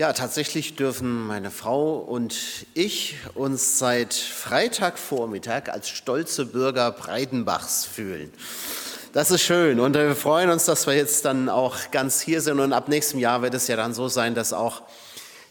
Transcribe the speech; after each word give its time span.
Ja, 0.00 0.14
tatsächlich 0.14 0.76
dürfen 0.76 1.26
meine 1.26 1.50
Frau 1.50 1.98
und 1.98 2.34
ich 2.72 3.16
uns 3.34 3.78
seit 3.78 4.14
Freitagvormittag 4.14 5.68
als 5.68 5.90
stolze 5.90 6.46
Bürger 6.46 6.90
Breitenbachs 6.90 7.84
fühlen. 7.84 8.32
Das 9.12 9.30
ist 9.30 9.42
schön 9.42 9.78
und 9.78 9.92
wir 9.92 10.16
freuen 10.16 10.48
uns, 10.48 10.64
dass 10.64 10.86
wir 10.86 10.94
jetzt 10.94 11.26
dann 11.26 11.50
auch 11.50 11.76
ganz 11.90 12.22
hier 12.22 12.40
sind 12.40 12.60
und 12.60 12.72
ab 12.72 12.88
nächstem 12.88 13.20
Jahr 13.20 13.42
wird 13.42 13.52
es 13.52 13.68
ja 13.68 13.76
dann 13.76 13.92
so 13.92 14.08
sein, 14.08 14.34
dass 14.34 14.54
auch 14.54 14.80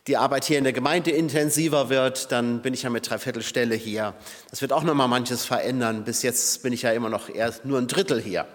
die 0.08 0.18
Arbeit 0.18 0.46
hier 0.46 0.58
in 0.58 0.64
der 0.64 0.74
Gemeinde 0.74 1.12
intensiver 1.12 1.90
wird, 1.90 2.32
dann 2.32 2.64
bin 2.64 2.74
ich 2.74 2.82
ja 2.82 2.90
mit 2.90 3.08
Dreiviertelstelle 3.08 3.76
hier. 3.76 4.16
Das 4.50 4.64
wird 4.64 4.74
auch 4.74 4.82
noch 4.82 4.96
mal 4.96 5.08
manches 5.08 5.46
verändern. 5.46 6.06
Bis 6.06 6.24
jetzt 6.24 6.64
bin 6.64 6.74
ich 6.74 6.82
ja 6.82 6.92
immer 6.92 7.10
noch 7.10 7.30
eher 7.30 7.54
nur 7.66 7.78
ein 7.78 7.86
Drittel 7.86 8.20
hier. 8.20 8.48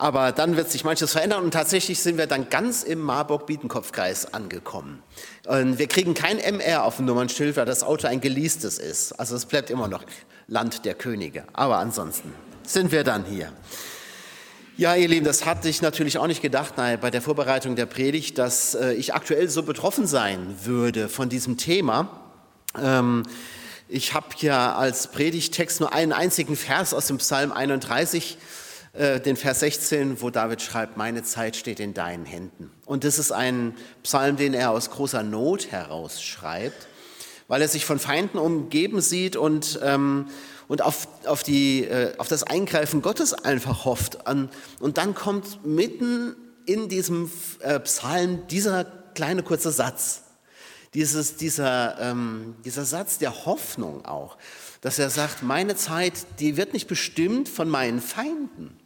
Aber 0.00 0.30
dann 0.30 0.56
wird 0.56 0.70
sich 0.70 0.84
manches 0.84 1.10
verändern 1.10 1.42
und 1.42 1.50
tatsächlich 1.50 1.98
sind 1.98 2.18
wir 2.18 2.28
dann 2.28 2.48
ganz 2.50 2.84
im 2.84 3.00
Marburg-Biedenkopf-Kreis 3.00 4.32
angekommen. 4.32 5.02
Und 5.44 5.80
wir 5.80 5.88
kriegen 5.88 6.14
kein 6.14 6.38
MR 6.38 6.84
auf 6.84 6.98
dem 6.98 7.06
Nummernschild, 7.06 7.56
weil 7.56 7.66
das 7.66 7.82
Auto 7.82 8.06
ein 8.06 8.20
geleastes 8.20 8.78
ist. 8.78 9.10
Also 9.18 9.34
es 9.34 9.44
bleibt 9.44 9.70
immer 9.70 9.88
noch 9.88 10.04
Land 10.46 10.84
der 10.84 10.94
Könige. 10.94 11.42
Aber 11.52 11.78
ansonsten 11.78 12.32
sind 12.62 12.92
wir 12.92 13.02
dann 13.02 13.24
hier. 13.24 13.52
Ja, 14.76 14.94
ihr 14.94 15.08
Lieben, 15.08 15.26
das 15.26 15.44
hatte 15.44 15.68
ich 15.68 15.82
natürlich 15.82 16.18
auch 16.18 16.28
nicht 16.28 16.42
gedacht 16.42 16.74
nein, 16.76 17.00
bei 17.00 17.10
der 17.10 17.20
Vorbereitung 17.20 17.74
der 17.74 17.86
Predigt, 17.86 18.38
dass 18.38 18.76
äh, 18.76 18.92
ich 18.92 19.14
aktuell 19.14 19.48
so 19.48 19.64
betroffen 19.64 20.06
sein 20.06 20.54
würde 20.62 21.08
von 21.08 21.28
diesem 21.28 21.56
Thema. 21.56 22.20
Ähm, 22.80 23.24
ich 23.88 24.14
habe 24.14 24.28
ja 24.38 24.76
als 24.76 25.08
Predigtext 25.08 25.80
nur 25.80 25.92
einen 25.92 26.12
einzigen 26.12 26.54
Vers 26.54 26.94
aus 26.94 27.08
dem 27.08 27.18
Psalm 27.18 27.50
31 27.50 28.38
äh, 28.92 29.20
den 29.20 29.36
Vers 29.36 29.60
16, 29.60 30.20
wo 30.20 30.30
David 30.30 30.62
schreibt, 30.62 30.96
meine 30.96 31.22
Zeit 31.22 31.56
steht 31.56 31.80
in 31.80 31.94
deinen 31.94 32.24
Händen. 32.24 32.70
Und 32.86 33.04
das 33.04 33.18
ist 33.18 33.32
ein 33.32 33.74
Psalm, 34.02 34.36
den 34.36 34.54
er 34.54 34.70
aus 34.70 34.90
großer 34.90 35.22
Not 35.22 35.70
heraus 35.70 36.22
schreibt, 36.22 36.88
weil 37.48 37.62
er 37.62 37.68
sich 37.68 37.84
von 37.84 37.98
Feinden 37.98 38.38
umgeben 38.38 39.00
sieht 39.00 39.36
und, 39.36 39.78
ähm, 39.82 40.28
und 40.68 40.82
auf, 40.82 41.08
auf, 41.26 41.42
die, 41.42 41.84
äh, 41.84 42.16
auf 42.18 42.28
das 42.28 42.42
Eingreifen 42.42 43.02
Gottes 43.02 43.32
einfach 43.32 43.84
hofft. 43.84 44.18
Und 44.80 44.98
dann 44.98 45.14
kommt 45.14 45.64
mitten 45.66 46.36
in 46.66 46.88
diesem 46.88 47.30
äh, 47.60 47.80
Psalm 47.80 48.46
dieser 48.48 48.84
kleine 49.14 49.42
kurze 49.42 49.70
Satz, 49.70 50.22
dieses, 50.94 51.36
dieser, 51.36 51.98
ähm, 52.00 52.56
dieser 52.64 52.84
Satz 52.84 53.18
der 53.18 53.46
Hoffnung 53.46 54.04
auch, 54.04 54.36
dass 54.80 54.98
er 54.98 55.10
sagt, 55.10 55.42
meine 55.42 55.76
Zeit, 55.76 56.14
die 56.40 56.56
wird 56.56 56.72
nicht 56.72 56.88
bestimmt 56.88 57.48
von 57.48 57.68
meinen 57.68 58.00
Feinden, 58.00 58.78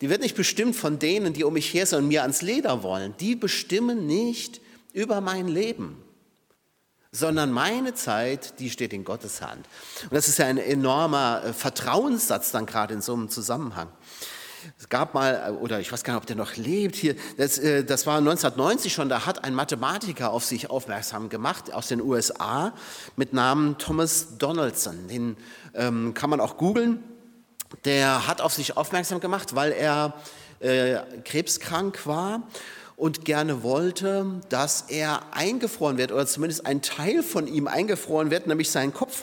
die 0.00 0.10
wird 0.10 0.22
nicht 0.22 0.36
bestimmt 0.36 0.76
von 0.76 0.98
denen, 0.98 1.32
die 1.32 1.44
um 1.44 1.54
mich 1.54 1.72
her 1.72 1.86
sind 1.86 2.00
und 2.00 2.08
mir 2.08 2.22
ans 2.22 2.42
Leder 2.42 2.82
wollen. 2.82 3.14
Die 3.20 3.36
bestimmen 3.36 4.06
nicht 4.06 4.60
über 4.92 5.20
mein 5.20 5.48
Leben, 5.48 6.02
sondern 7.12 7.52
meine 7.52 7.94
Zeit, 7.94 8.58
die 8.58 8.70
steht 8.70 8.92
in 8.92 9.04
Gottes 9.04 9.40
Hand. 9.40 9.66
Und 10.02 10.12
das 10.12 10.28
ist 10.28 10.38
ja 10.38 10.46
ein 10.46 10.58
enormer 10.58 11.42
äh, 11.44 11.52
Vertrauenssatz 11.52 12.50
dann 12.50 12.66
gerade 12.66 12.92
in 12.92 13.02
so 13.02 13.14
einem 13.14 13.28
Zusammenhang. 13.28 13.88
Es 14.78 14.88
gab 14.88 15.14
mal, 15.14 15.56
oder 15.60 15.80
ich 15.80 15.90
weiß 15.92 16.04
gar 16.04 16.14
nicht, 16.14 16.22
ob 16.22 16.26
der 16.26 16.36
noch 16.36 16.56
lebt 16.56 16.96
hier, 16.96 17.16
das, 17.36 17.58
äh, 17.58 17.84
das 17.84 18.06
war 18.06 18.18
1990 18.18 18.92
schon, 18.92 19.08
da 19.08 19.26
hat 19.26 19.44
ein 19.44 19.54
Mathematiker 19.54 20.30
auf 20.30 20.44
sich 20.44 20.70
aufmerksam 20.70 21.28
gemacht 21.28 21.72
aus 21.72 21.88
den 21.88 22.00
USA 22.00 22.72
mit 23.16 23.32
Namen 23.32 23.78
Thomas 23.78 24.38
Donaldson. 24.38 25.08
Den 25.08 25.36
ähm, 25.74 26.14
kann 26.14 26.30
man 26.30 26.40
auch 26.40 26.56
googeln 26.56 27.02
der 27.84 28.26
hat 28.26 28.40
auf 28.40 28.52
sich 28.52 28.76
aufmerksam 28.76 29.20
gemacht, 29.20 29.54
weil 29.54 29.72
er 29.72 30.14
äh, 30.60 30.98
krebskrank 31.24 32.06
war 32.06 32.42
und 32.96 33.24
gerne 33.24 33.62
wollte, 33.62 34.40
dass 34.48 34.82
er 34.88 35.22
eingefroren 35.32 35.98
wird 35.98 36.12
oder 36.12 36.26
zumindest 36.26 36.66
ein 36.66 36.82
Teil 36.82 37.22
von 37.22 37.46
ihm 37.46 37.66
eingefroren 37.66 38.30
wird, 38.30 38.46
nämlich 38.46 38.70
sein 38.70 38.94
Kopf. 38.94 39.22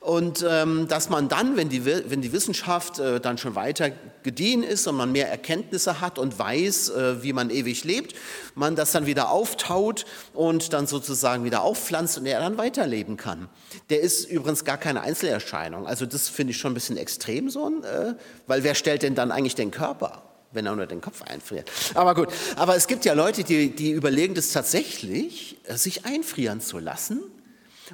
Und 0.00 0.42
ähm, 0.48 0.88
dass 0.88 1.10
man 1.10 1.28
dann, 1.28 1.58
wenn 1.58 1.68
die, 1.68 1.84
wenn 1.84 2.22
die 2.22 2.32
Wissenschaft 2.32 2.98
äh, 2.98 3.20
dann 3.20 3.36
schon 3.36 3.54
weiter 3.54 3.90
gediehen 4.22 4.62
ist 4.62 4.86
und 4.86 4.96
man 4.96 5.12
mehr 5.12 5.28
Erkenntnisse 5.28 6.00
hat 6.00 6.18
und 6.18 6.38
weiß, 6.38 6.88
äh, 6.88 7.22
wie 7.22 7.34
man 7.34 7.50
ewig 7.50 7.84
lebt, 7.84 8.14
man 8.54 8.76
das 8.76 8.92
dann 8.92 9.04
wieder 9.04 9.30
auftaut 9.30 10.06
und 10.32 10.72
dann 10.72 10.86
sozusagen 10.86 11.44
wieder 11.44 11.60
aufpflanzt 11.60 12.16
und 12.16 12.24
er 12.24 12.40
dann 12.40 12.56
weiterleben 12.56 13.18
kann. 13.18 13.50
Der 13.90 14.00
ist 14.00 14.24
übrigens 14.24 14.64
gar 14.64 14.78
keine 14.78 15.02
Einzelerscheinung. 15.02 15.86
Also 15.86 16.06
das 16.06 16.30
finde 16.30 16.52
ich 16.52 16.56
schon 16.56 16.70
ein 16.72 16.74
bisschen 16.74 16.96
extrem 16.96 17.50
so, 17.50 17.68
äh, 17.68 18.14
weil 18.46 18.64
wer 18.64 18.74
stellt 18.74 19.02
denn 19.02 19.14
dann 19.14 19.30
eigentlich 19.30 19.54
den 19.54 19.70
Körper? 19.70 20.22
wenn 20.52 20.66
er 20.66 20.74
nur 20.74 20.86
den 20.86 21.00
Kopf 21.00 21.22
einfriert. 21.22 21.70
Aber 21.94 22.12
gut, 22.12 22.26
aber 22.56 22.74
es 22.74 22.88
gibt 22.88 23.04
ja 23.04 23.12
Leute, 23.12 23.44
die, 23.44 23.70
die 23.70 23.92
überlegen 23.92 24.34
das 24.34 24.50
tatsächlich, 24.50 25.58
sich 25.68 26.06
einfrieren 26.06 26.60
zu 26.60 26.80
lassen 26.80 27.22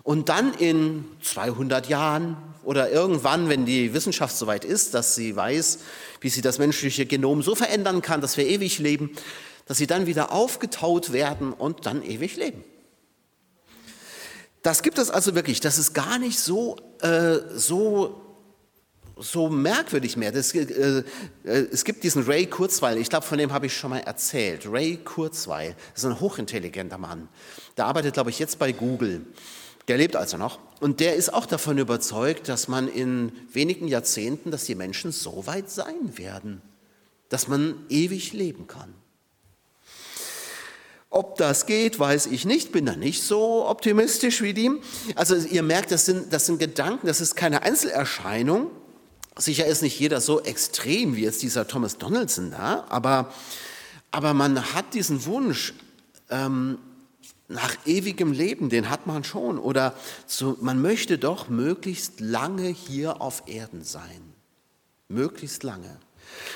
und 0.03 0.29
dann 0.29 0.55
in 0.55 1.05
200 1.23 1.89
Jahren 1.89 2.37
oder 2.65 2.91
irgendwann, 2.91 3.49
wenn 3.49 3.65
die 3.65 3.95
Wissenschaft 3.95 4.37
soweit 4.37 4.65
ist, 4.65 4.95
dass 4.95 5.15
sie 5.15 5.37
weiß, 5.37 5.79
wie 6.21 6.29
sie 6.29 6.43
das 6.43 6.59
menschliche 6.59 7.07
Genom 7.07 7.43
so 7.43 7.55
verändern 7.55 8.03
kann, 8.03 8.21
dass 8.21 8.37
wir 8.37 8.47
ewig 8.47 8.79
leben, 8.79 9.11
dass 9.67 9.79
sie 9.79 9.87
dann 9.87 10.07
wieder 10.07 10.33
aufgetaut 10.33 11.13
werden 11.13 11.53
und 11.53 11.87
dann 11.87 12.03
ewig 12.03 12.37
leben. 12.37 12.65
Das 14.63 14.83
gibt 14.83 14.99
es 14.99 15.11
also 15.11 15.37
wirklich. 15.37 15.61
Das 15.61 15.79
ist 15.79 15.95
gar 15.95 16.19
nicht 16.19 16.41
so, 16.41 16.77
äh, 17.01 17.39
so, 17.55 18.21
so 19.17 19.49
merkwürdig 19.49 20.17
mehr. 20.17 20.33
Das, 20.33 20.53
äh, 20.55 21.05
äh, 21.45 21.67
es 21.71 21.85
gibt 21.85 22.03
diesen 22.03 22.25
Ray 22.25 22.47
Kurzweil, 22.47 22.99
ich 22.99 23.09
glaube, 23.09 23.25
von 23.25 23.39
dem 23.39 23.53
habe 23.53 23.67
ich 23.67 23.77
schon 23.77 23.91
mal 23.91 24.01
erzählt. 24.01 24.67
Ray 24.69 24.97
Kurzweil 24.97 25.77
ist 25.95 26.05
ein 26.05 26.19
hochintelligenter 26.19 26.99
Mann. 26.99 27.29
Der 27.77 27.87
arbeitet, 27.87 28.15
glaube 28.15 28.31
ich, 28.31 28.41
jetzt 28.41 28.59
bei 28.59 28.73
Google. 28.73 29.25
Der 29.89 29.99
lebt 29.99 30.17
also 30.17 30.37
noch. 30.37 30.59
Und 30.81 31.01
der 31.01 31.15
ist 31.15 31.33
auch 31.33 31.47
davon 31.47 31.79
überzeugt, 31.79 32.49
dass 32.49 32.69
man 32.69 32.89
in 32.89 33.33
wenigen 33.53 33.89
Jahrzehnten, 33.89 34.51
dass 34.51 34.65
die 34.65 34.75
Menschen 34.75 35.13
so 35.13 35.47
weit 35.47 35.71
sein 35.71 36.19
werden, 36.19 36.61
dass 37.29 37.49
man 37.49 37.87
ewig 37.89 38.33
leben 38.33 38.67
kann. 38.67 38.93
Ob 41.09 41.37
das 41.37 41.67
geht, 41.67 41.99
weiß 41.99 42.27
ich 42.27 42.45
nicht, 42.45 42.73
bin 42.73 42.85
da 42.85 42.97
nicht 42.97 43.23
so 43.23 43.67
optimistisch 43.67 44.43
wie 44.43 44.53
die. 44.53 44.71
Also 45.15 45.37
ihr 45.37 45.63
merkt, 45.63 45.93
das 45.93 46.05
sind, 46.05 46.33
das 46.33 46.47
sind 46.47 46.59
Gedanken, 46.59 47.07
das 47.07 47.21
ist 47.21 47.37
keine 47.37 47.63
Einzelerscheinung. 47.63 48.71
Sicher 49.39 49.67
ist 49.67 49.83
nicht 49.83 49.99
jeder 49.99 50.21
so 50.21 50.43
extrem 50.43 51.15
wie 51.15 51.23
jetzt 51.23 51.43
dieser 51.43 51.69
Thomas 51.69 51.99
Donaldson 51.99 52.51
da, 52.51 52.85
aber, 52.89 53.33
aber 54.11 54.35
man 54.35 54.75
hat 54.75 54.95
diesen 54.95 55.25
Wunsch, 55.27 55.75
ähm, 56.29 56.79
nach 57.49 57.77
ewigem 57.87 58.33
Leben, 58.33 58.69
den 58.69 58.91
hat 58.91 59.07
man 59.07 59.25
schon. 59.25 59.59
Oder 59.59 59.95
so, 60.27 60.57
man 60.61 60.81
möchte 60.81 61.19
doch 61.19 61.49
möglichst 61.49 62.21
lange 62.21 62.69
hier 62.69 63.21
auf 63.21 63.45
Erden 63.47 63.85
sein. 63.85 64.35
Möglichst 65.09 65.63
lange. 65.63 65.99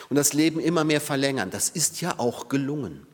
Und 0.08 0.16
das 0.16 0.32
Leben 0.32 0.58
immer 0.58 0.84
mehr 0.84 1.00
verlängern. 1.00 1.50
Das 1.50 1.68
ist 1.68 2.00
ja 2.00 2.18
auch 2.18 2.48
gelungen. 2.48 3.06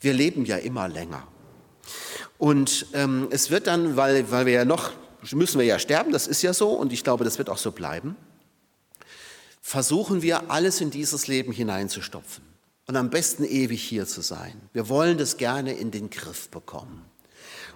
Wir 0.00 0.12
leben 0.12 0.44
ja 0.44 0.56
immer 0.56 0.88
länger. 0.88 1.26
Und 2.36 2.86
ähm, 2.92 3.28
es 3.30 3.50
wird 3.50 3.68
dann, 3.68 3.96
weil, 3.96 4.30
weil 4.30 4.46
wir 4.46 4.52
ja 4.52 4.64
noch, 4.64 4.92
müssen 5.30 5.58
wir 5.58 5.66
ja 5.66 5.78
sterben, 5.78 6.12
das 6.12 6.26
ist 6.26 6.42
ja 6.42 6.52
so 6.52 6.72
und 6.72 6.92
ich 6.92 7.04
glaube, 7.04 7.24
das 7.24 7.38
wird 7.38 7.48
auch 7.48 7.58
so 7.58 7.70
bleiben, 7.70 8.16
versuchen 9.62 10.20
wir 10.20 10.50
alles 10.50 10.80
in 10.80 10.90
dieses 10.90 11.28
Leben 11.28 11.52
hineinzustopfen 11.52 12.53
und 12.86 12.96
am 12.96 13.10
besten 13.10 13.44
ewig 13.44 13.82
hier 13.82 14.06
zu 14.06 14.20
sein. 14.20 14.60
Wir 14.72 14.88
wollen 14.88 15.18
das 15.18 15.36
gerne 15.36 15.72
in 15.72 15.90
den 15.90 16.10
Griff 16.10 16.48
bekommen. 16.48 17.04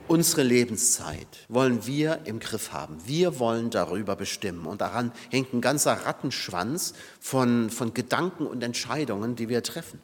Unsere 0.07 0.43
Lebenszeit 0.43 1.27
wollen 1.49 1.87
wir 1.87 2.21
im 2.25 2.41
Griff 2.41 2.73
haben. 2.73 2.99
Wir 3.05 3.39
wollen 3.39 3.69
darüber 3.69 4.17
bestimmen. 4.17 4.65
Und 4.67 4.81
daran 4.81 5.13
hängt 5.31 5.53
ein 5.53 5.61
ganzer 5.61 5.93
Rattenschwanz 5.93 6.95
von, 7.21 7.69
von 7.69 7.93
Gedanken 7.93 8.47
und 8.47 8.63
Entscheidungen, 8.63 9.37
die 9.37 9.51
wir 9.51 9.63
treffen. 9.63 10.01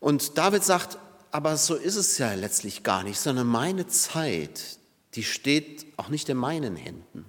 Und 0.00 0.38
David 0.38 0.64
sagt, 0.64 0.98
aber 1.30 1.56
so 1.56 1.74
ist 1.74 1.96
es 1.96 2.18
ja 2.18 2.34
letztlich 2.34 2.82
gar 2.82 3.04
nicht, 3.04 3.20
sondern 3.20 3.46
meine 3.46 3.86
Zeit, 3.86 4.78
die 5.14 5.24
steht 5.24 5.86
auch 5.96 6.08
nicht 6.08 6.28
in 6.28 6.36
meinen 6.36 6.74
Händen, 6.74 7.26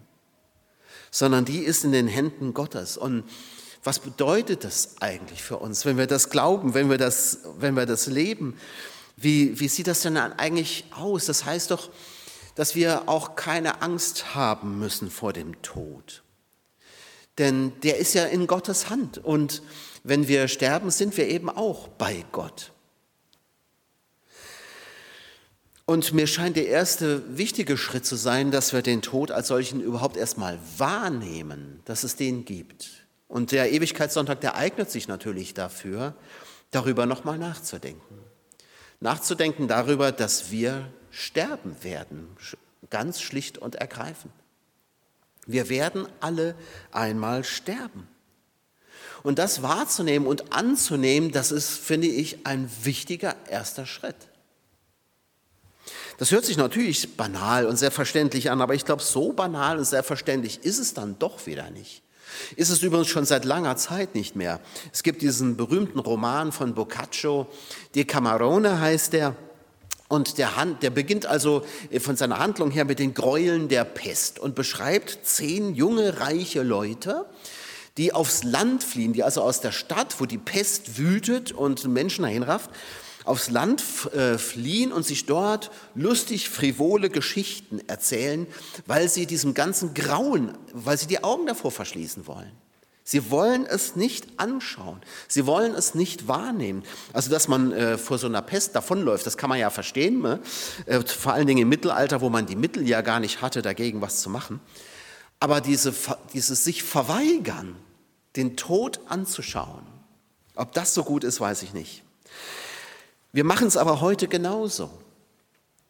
sondern 1.11 1.45
die 1.45 1.59
ist 1.59 1.83
in 1.83 1.91
den 1.91 2.07
Händen 2.07 2.53
Gottes. 2.53 2.97
Und 2.97 3.23
was 3.83 3.99
bedeutet 3.99 4.63
das 4.63 4.95
eigentlich 4.99 5.41
für 5.41 5.57
uns, 5.57 5.85
wenn 5.85 5.97
wir 5.97 6.07
das 6.07 6.29
glauben, 6.29 6.73
wenn 6.73 6.89
wir 6.89 6.97
das, 6.97 7.39
wenn 7.59 7.75
wir 7.75 7.85
das 7.85 8.07
leben? 8.07 8.57
Wie, 9.15 9.59
wie 9.59 9.67
sieht 9.67 9.87
das 9.87 10.01
denn 10.01 10.17
eigentlich 10.17 10.85
aus? 10.91 11.25
Das 11.25 11.45
heißt 11.45 11.71
doch, 11.71 11.89
dass 12.55 12.75
wir 12.75 13.07
auch 13.07 13.35
keine 13.35 13.81
Angst 13.81 14.35
haben 14.35 14.79
müssen 14.79 15.09
vor 15.09 15.33
dem 15.33 15.61
Tod. 15.61 16.23
Denn 17.37 17.71
der 17.83 17.97
ist 17.97 18.13
ja 18.13 18.25
in 18.25 18.47
Gottes 18.47 18.89
Hand. 18.89 19.17
Und 19.17 19.61
wenn 20.03 20.27
wir 20.27 20.47
sterben, 20.49 20.91
sind 20.91 21.15
wir 21.15 21.27
eben 21.27 21.49
auch 21.49 21.87
bei 21.87 22.25
Gott. 22.31 22.73
Und 25.85 26.13
mir 26.13 26.27
scheint 26.27 26.55
der 26.55 26.67
erste 26.67 27.37
wichtige 27.37 27.77
Schritt 27.77 28.05
zu 28.05 28.15
sein, 28.15 28.51
dass 28.51 28.73
wir 28.73 28.81
den 28.81 29.01
Tod 29.01 29.31
als 29.31 29.47
solchen 29.47 29.81
überhaupt 29.81 30.17
erstmal 30.17 30.59
wahrnehmen, 30.77 31.81
dass 31.85 32.03
es 32.03 32.15
den 32.15 32.45
gibt. 32.45 32.98
Und 33.29 33.51
der 33.51 33.71
Ewigkeitssonntag, 33.71 34.41
der 34.41 34.55
eignet 34.55 34.89
sich 34.91 35.07
natürlich 35.07 35.53
dafür, 35.53 36.15
darüber 36.71 37.05
nochmal 37.05 37.37
nachzudenken. 37.37 38.19
Nachzudenken 38.99 39.67
darüber, 39.67 40.11
dass 40.11 40.51
wir 40.51 40.91
sterben 41.11 41.75
werden, 41.83 42.27
ganz 42.89 43.21
schlicht 43.21 43.57
und 43.59 43.75
ergreifend. 43.75 44.33
Wir 45.45 45.69
werden 45.69 46.07
alle 46.19 46.55
einmal 46.91 47.43
sterben. 47.43 48.07
Und 49.21 49.37
das 49.37 49.61
wahrzunehmen 49.61 50.27
und 50.27 50.51
anzunehmen, 50.51 51.31
das 51.31 51.51
ist, 51.51 51.69
finde 51.69 52.07
ich, 52.07 52.45
ein 52.47 52.69
wichtiger 52.83 53.35
erster 53.47 53.85
Schritt. 53.85 54.15
Das 56.17 56.31
hört 56.31 56.45
sich 56.45 56.57
natürlich 56.57 57.15
banal 57.15 57.65
und 57.67 57.77
selbstverständlich 57.77 58.49
an, 58.49 58.61
aber 58.61 58.73
ich 58.73 58.85
glaube, 58.85 59.03
so 59.03 59.33
banal 59.33 59.77
und 59.77 59.85
selbstverständlich 59.85 60.63
ist 60.63 60.79
es 60.79 60.93
dann 60.93 61.17
doch 61.19 61.45
wieder 61.45 61.69
nicht. 61.69 62.01
Ist 62.55 62.69
es 62.69 62.81
übrigens 62.81 63.07
schon 63.07 63.25
seit 63.25 63.45
langer 63.45 63.77
Zeit 63.77 64.15
nicht 64.15 64.35
mehr. 64.35 64.59
Es 64.91 65.03
gibt 65.03 65.21
diesen 65.21 65.57
berühmten 65.57 65.99
Roman 65.99 66.51
von 66.51 66.73
Boccaccio, 66.73 67.47
De 67.95 68.05
Camarone 68.05 68.79
heißt 68.79 69.13
der. 69.13 69.35
Und 70.07 70.39
der, 70.39 70.55
Hand, 70.55 70.81
der 70.81 70.89
beginnt 70.89 71.27
also 71.27 71.63
äh, 71.91 71.99
von 71.99 72.15
seiner 72.15 72.39
Handlung 72.39 72.71
her 72.71 72.83
mit 72.83 72.97
den 72.97 73.13
Gräueln 73.13 73.67
der 73.67 73.83
Pest 73.83 74.39
und 74.39 74.55
beschreibt 74.55 75.19
zehn 75.23 75.75
junge, 75.75 76.19
reiche 76.19 76.63
Leute, 76.63 77.25
die 77.97 78.11
aufs 78.11 78.43
Land 78.43 78.83
fliehen, 78.83 79.13
die 79.13 79.23
also 79.23 79.43
aus 79.43 79.61
der 79.61 79.71
Stadt, 79.71 80.19
wo 80.19 80.25
die 80.25 80.39
Pest 80.39 80.97
wütet 80.97 81.51
und 81.51 81.87
Menschen 81.87 82.23
dahin 82.23 82.41
rafft, 82.41 82.71
aufs 83.29 83.51
Land 83.51 83.83
äh, 84.13 84.39
fliehen 84.39 84.91
und 84.91 85.05
sich 85.05 85.27
dort 85.27 85.69
lustig 85.93 86.49
frivole 86.49 87.11
Geschichten 87.11 87.79
erzählen, 87.87 88.47
weil 88.87 89.07
sie 89.07 89.27
diesem 89.27 89.53
ganzen 89.53 89.93
Grauen, 89.93 90.57
weil 90.73 90.97
sie 90.97 91.05
die 91.05 91.23
Augen 91.23 91.45
davor 91.45 91.71
verschließen 91.71 92.25
wollen. 92.25 92.51
Sie 93.03 93.29
wollen 93.29 93.65
es 93.67 93.95
nicht 93.95 94.27
anschauen. 94.37 95.01
Sie 95.27 95.45
wollen 95.45 95.75
es 95.75 95.95
nicht 95.95 96.27
wahrnehmen. 96.27 96.83
Also, 97.13 97.29
dass 97.29 97.47
man 97.47 97.71
äh, 97.71 97.97
vor 97.97 98.17
so 98.17 98.27
einer 98.27 98.41
Pest 98.41 98.75
davonläuft, 98.75 99.25
das 99.25 99.37
kann 99.37 99.49
man 99.49 99.59
ja 99.59 99.69
verstehen. 99.69 100.21
Ne? 100.21 100.39
Äh, 100.87 101.01
vor 101.01 101.33
allen 101.33 101.47
Dingen 101.47 101.61
im 101.61 101.69
Mittelalter, 101.69 102.21
wo 102.21 102.29
man 102.29 102.47
die 102.47 102.55
Mittel 102.55 102.87
ja 102.87 103.01
gar 103.01 103.19
nicht 103.19 103.41
hatte, 103.41 103.61
dagegen 103.61 104.01
was 104.01 104.21
zu 104.21 104.29
machen. 104.29 104.59
Aber 105.39 105.61
diese, 105.61 105.93
dieses 106.33 106.63
sich 106.63 106.83
verweigern, 106.83 107.75
den 108.35 108.57
Tod 108.57 108.99
anzuschauen, 109.07 109.85
ob 110.55 110.73
das 110.73 110.93
so 110.93 111.03
gut 111.03 111.23
ist, 111.23 111.39
weiß 111.39 111.63
ich 111.63 111.73
nicht. 111.73 112.03
Wir 113.31 113.43
machen 113.43 113.67
es 113.67 113.77
aber 113.77 114.01
heute 114.01 114.27
genauso. 114.27 114.89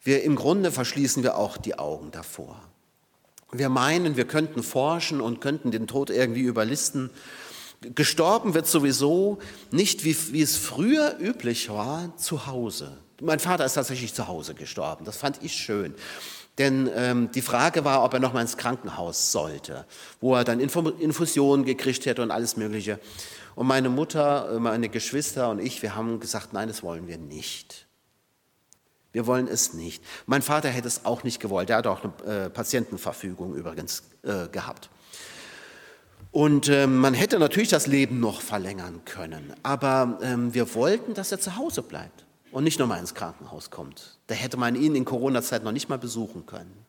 Wir 0.02 0.22
im 0.22 0.36
Grunde 0.36 0.72
verschließen 0.72 1.22
wir 1.22 1.36
auch 1.36 1.56
die 1.56 1.78
Augen 1.78 2.10
davor. 2.10 2.60
Wir 3.52 3.68
meinen, 3.68 4.16
wir 4.16 4.26
könnten 4.26 4.62
forschen 4.62 5.20
und 5.20 5.40
könnten 5.40 5.70
den 5.70 5.86
Tod 5.86 6.10
irgendwie 6.10 6.42
überlisten. 6.42 7.10
Gestorben 7.94 8.54
wird 8.54 8.66
sowieso 8.66 9.38
nicht, 9.70 10.04
wie, 10.04 10.16
wie 10.32 10.42
es 10.42 10.56
früher 10.56 11.16
üblich 11.18 11.70
war, 11.70 12.16
zu 12.16 12.46
Hause. 12.46 12.98
Mein 13.20 13.40
Vater 13.40 13.64
ist 13.64 13.74
tatsächlich 13.74 14.14
zu 14.14 14.28
Hause 14.28 14.54
gestorben. 14.54 15.04
Das 15.04 15.16
fand 15.16 15.42
ich 15.42 15.54
schön. 15.54 15.94
Denn 16.58 16.90
ähm, 16.94 17.30
die 17.32 17.42
Frage 17.42 17.84
war, 17.84 18.04
ob 18.04 18.12
er 18.12 18.20
noch 18.20 18.34
mal 18.34 18.42
ins 18.42 18.58
Krankenhaus 18.58 19.32
sollte, 19.32 19.86
wo 20.20 20.34
er 20.34 20.44
dann 20.44 20.60
Infusionen 20.60 21.64
gekriegt 21.64 22.04
hätte 22.06 22.22
und 22.22 22.30
alles 22.30 22.56
Mögliche. 22.56 22.98
Und 23.60 23.66
meine 23.66 23.90
Mutter, 23.90 24.54
äh, 24.54 24.58
meine 24.58 24.88
Geschwister 24.88 25.50
und 25.50 25.58
ich, 25.58 25.82
wir 25.82 25.94
haben 25.94 26.18
gesagt, 26.18 26.54
nein, 26.54 26.68
das 26.68 26.82
wollen 26.82 27.06
wir 27.08 27.18
nicht. 27.18 27.86
Wir 29.12 29.26
wollen 29.26 29.46
es 29.46 29.74
nicht. 29.74 30.02
Mein 30.24 30.40
Vater 30.40 30.70
hätte 30.70 30.88
es 30.88 31.04
auch 31.04 31.24
nicht 31.24 31.40
gewollt. 31.40 31.68
Er 31.68 31.76
hat 31.76 31.86
auch 31.86 32.00
eine 32.02 32.44
äh, 32.46 32.48
Patientenverfügung 32.48 33.54
übrigens 33.54 34.04
äh, 34.22 34.48
gehabt. 34.48 34.88
Und 36.30 36.70
äh, 36.70 36.86
man 36.86 37.12
hätte 37.12 37.38
natürlich 37.38 37.68
das 37.68 37.86
Leben 37.86 38.18
noch 38.18 38.40
verlängern 38.40 39.02
können. 39.04 39.52
Aber 39.62 40.18
ähm, 40.22 40.54
wir 40.54 40.74
wollten, 40.74 41.12
dass 41.12 41.30
er 41.30 41.38
zu 41.38 41.56
Hause 41.56 41.82
bleibt 41.82 42.24
und 42.52 42.64
nicht 42.64 42.78
nochmal 42.78 43.00
ins 43.00 43.12
Krankenhaus 43.12 43.68
kommt. 43.68 44.16
Da 44.28 44.34
hätte 44.34 44.56
man 44.56 44.74
ihn 44.74 44.94
in 44.94 45.04
Corona-Zeit 45.04 45.64
noch 45.64 45.72
nicht 45.72 45.90
mal 45.90 45.98
besuchen 45.98 46.46
können. 46.46 46.86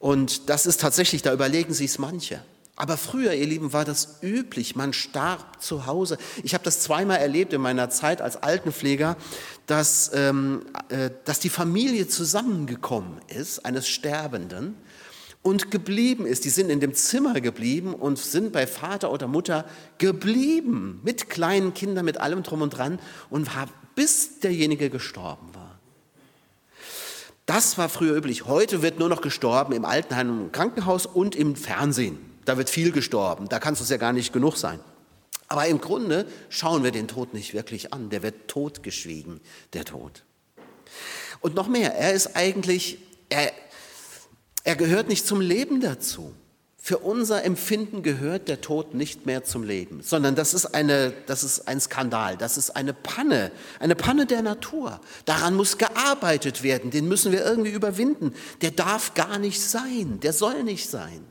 Und 0.00 0.48
das 0.48 0.66
ist 0.66 0.80
tatsächlich, 0.80 1.22
da 1.22 1.32
überlegen 1.32 1.74
sich 1.74 1.92
es 1.92 1.98
manche. 2.00 2.42
Aber 2.80 2.96
früher, 2.96 3.34
ihr 3.34 3.46
Lieben, 3.46 3.74
war 3.74 3.84
das 3.84 4.20
üblich. 4.22 4.74
Man 4.74 4.94
starb 4.94 5.62
zu 5.62 5.84
Hause. 5.84 6.16
Ich 6.42 6.54
habe 6.54 6.64
das 6.64 6.80
zweimal 6.80 7.18
erlebt 7.18 7.52
in 7.52 7.60
meiner 7.60 7.90
Zeit 7.90 8.22
als 8.22 8.42
Altenpfleger, 8.42 9.18
dass, 9.66 10.10
ähm, 10.14 10.64
äh, 10.88 11.10
dass 11.26 11.40
die 11.40 11.50
Familie 11.50 12.08
zusammengekommen 12.08 13.20
ist, 13.28 13.66
eines 13.66 13.86
Sterbenden, 13.86 14.76
und 15.42 15.70
geblieben 15.70 16.24
ist. 16.24 16.46
Die 16.46 16.48
sind 16.48 16.70
in 16.70 16.80
dem 16.80 16.94
Zimmer 16.94 17.42
geblieben 17.42 17.92
und 17.92 18.18
sind 18.18 18.50
bei 18.50 18.66
Vater 18.66 19.12
oder 19.12 19.28
Mutter 19.28 19.66
geblieben, 19.98 21.00
mit 21.04 21.28
kleinen 21.28 21.74
Kindern, 21.74 22.06
mit 22.06 22.16
allem 22.16 22.42
drum 22.42 22.62
und 22.62 22.70
dran, 22.70 22.98
und 23.28 23.54
haben, 23.54 23.72
bis 23.94 24.40
derjenige 24.40 24.88
gestorben 24.88 25.54
war. 25.54 25.78
Das 27.44 27.76
war 27.76 27.90
früher 27.90 28.16
üblich. 28.16 28.46
Heute 28.46 28.80
wird 28.80 28.98
nur 28.98 29.10
noch 29.10 29.20
gestorben 29.20 29.74
im 29.74 29.84
Altenheim, 29.84 30.44
im 30.44 30.52
Krankenhaus 30.52 31.04
und 31.04 31.36
im 31.36 31.56
Fernsehen. 31.56 32.29
Da 32.50 32.58
wird 32.58 32.68
viel 32.68 32.90
gestorben. 32.90 33.48
Da 33.48 33.60
kann 33.60 33.74
es 33.74 33.88
ja 33.88 33.96
gar 33.96 34.12
nicht 34.12 34.32
genug 34.32 34.56
sein. 34.56 34.80
Aber 35.46 35.66
im 35.66 35.80
Grunde 35.80 36.26
schauen 36.48 36.82
wir 36.82 36.90
den 36.90 37.06
Tod 37.06 37.32
nicht 37.32 37.54
wirklich 37.54 37.92
an. 37.92 38.10
Der 38.10 38.24
wird 38.24 38.48
totgeschwiegen, 38.48 39.40
der 39.72 39.84
Tod. 39.84 40.24
Und 41.42 41.54
noch 41.54 41.68
mehr, 41.68 41.94
er 41.94 42.12
ist 42.12 42.34
eigentlich, 42.34 42.98
er, 43.28 43.52
er 44.64 44.74
gehört 44.74 45.06
nicht 45.06 45.28
zum 45.28 45.40
Leben 45.40 45.80
dazu. 45.80 46.34
Für 46.76 46.98
unser 46.98 47.44
Empfinden 47.44 48.02
gehört 48.02 48.48
der 48.48 48.60
Tod 48.60 48.94
nicht 48.94 49.26
mehr 49.26 49.44
zum 49.44 49.62
Leben, 49.62 50.02
sondern 50.02 50.34
das 50.34 50.52
ist, 50.52 50.74
eine, 50.74 51.12
das 51.26 51.44
ist 51.44 51.68
ein 51.68 51.80
Skandal, 51.80 52.36
das 52.36 52.58
ist 52.58 52.70
eine 52.70 52.94
Panne, 52.94 53.52
eine 53.78 53.94
Panne 53.94 54.26
der 54.26 54.42
Natur. 54.42 55.00
Daran 55.24 55.54
muss 55.54 55.78
gearbeitet 55.78 56.64
werden, 56.64 56.90
den 56.90 57.06
müssen 57.06 57.30
wir 57.30 57.44
irgendwie 57.44 57.70
überwinden. 57.70 58.34
Der 58.60 58.72
darf 58.72 59.14
gar 59.14 59.38
nicht 59.38 59.60
sein, 59.60 60.18
der 60.18 60.32
soll 60.32 60.64
nicht 60.64 60.90
sein. 60.90 61.24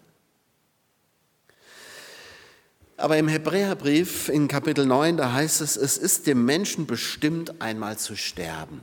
Aber 3.00 3.18
im 3.18 3.30
Hebräerbrief 3.30 4.28
in 4.28 4.50
Kapitel 4.50 4.86
9, 4.86 5.16
da 5.16 5.32
heißt 5.32 5.62
es, 5.62 5.78
es 5.78 5.98
ist 5.98 6.28
dem 6.28 6.44
Menschen 6.44 6.86
bestimmt, 6.86 7.62
einmal 7.62 7.98
zu 7.98 8.18
sterben 8.18 8.82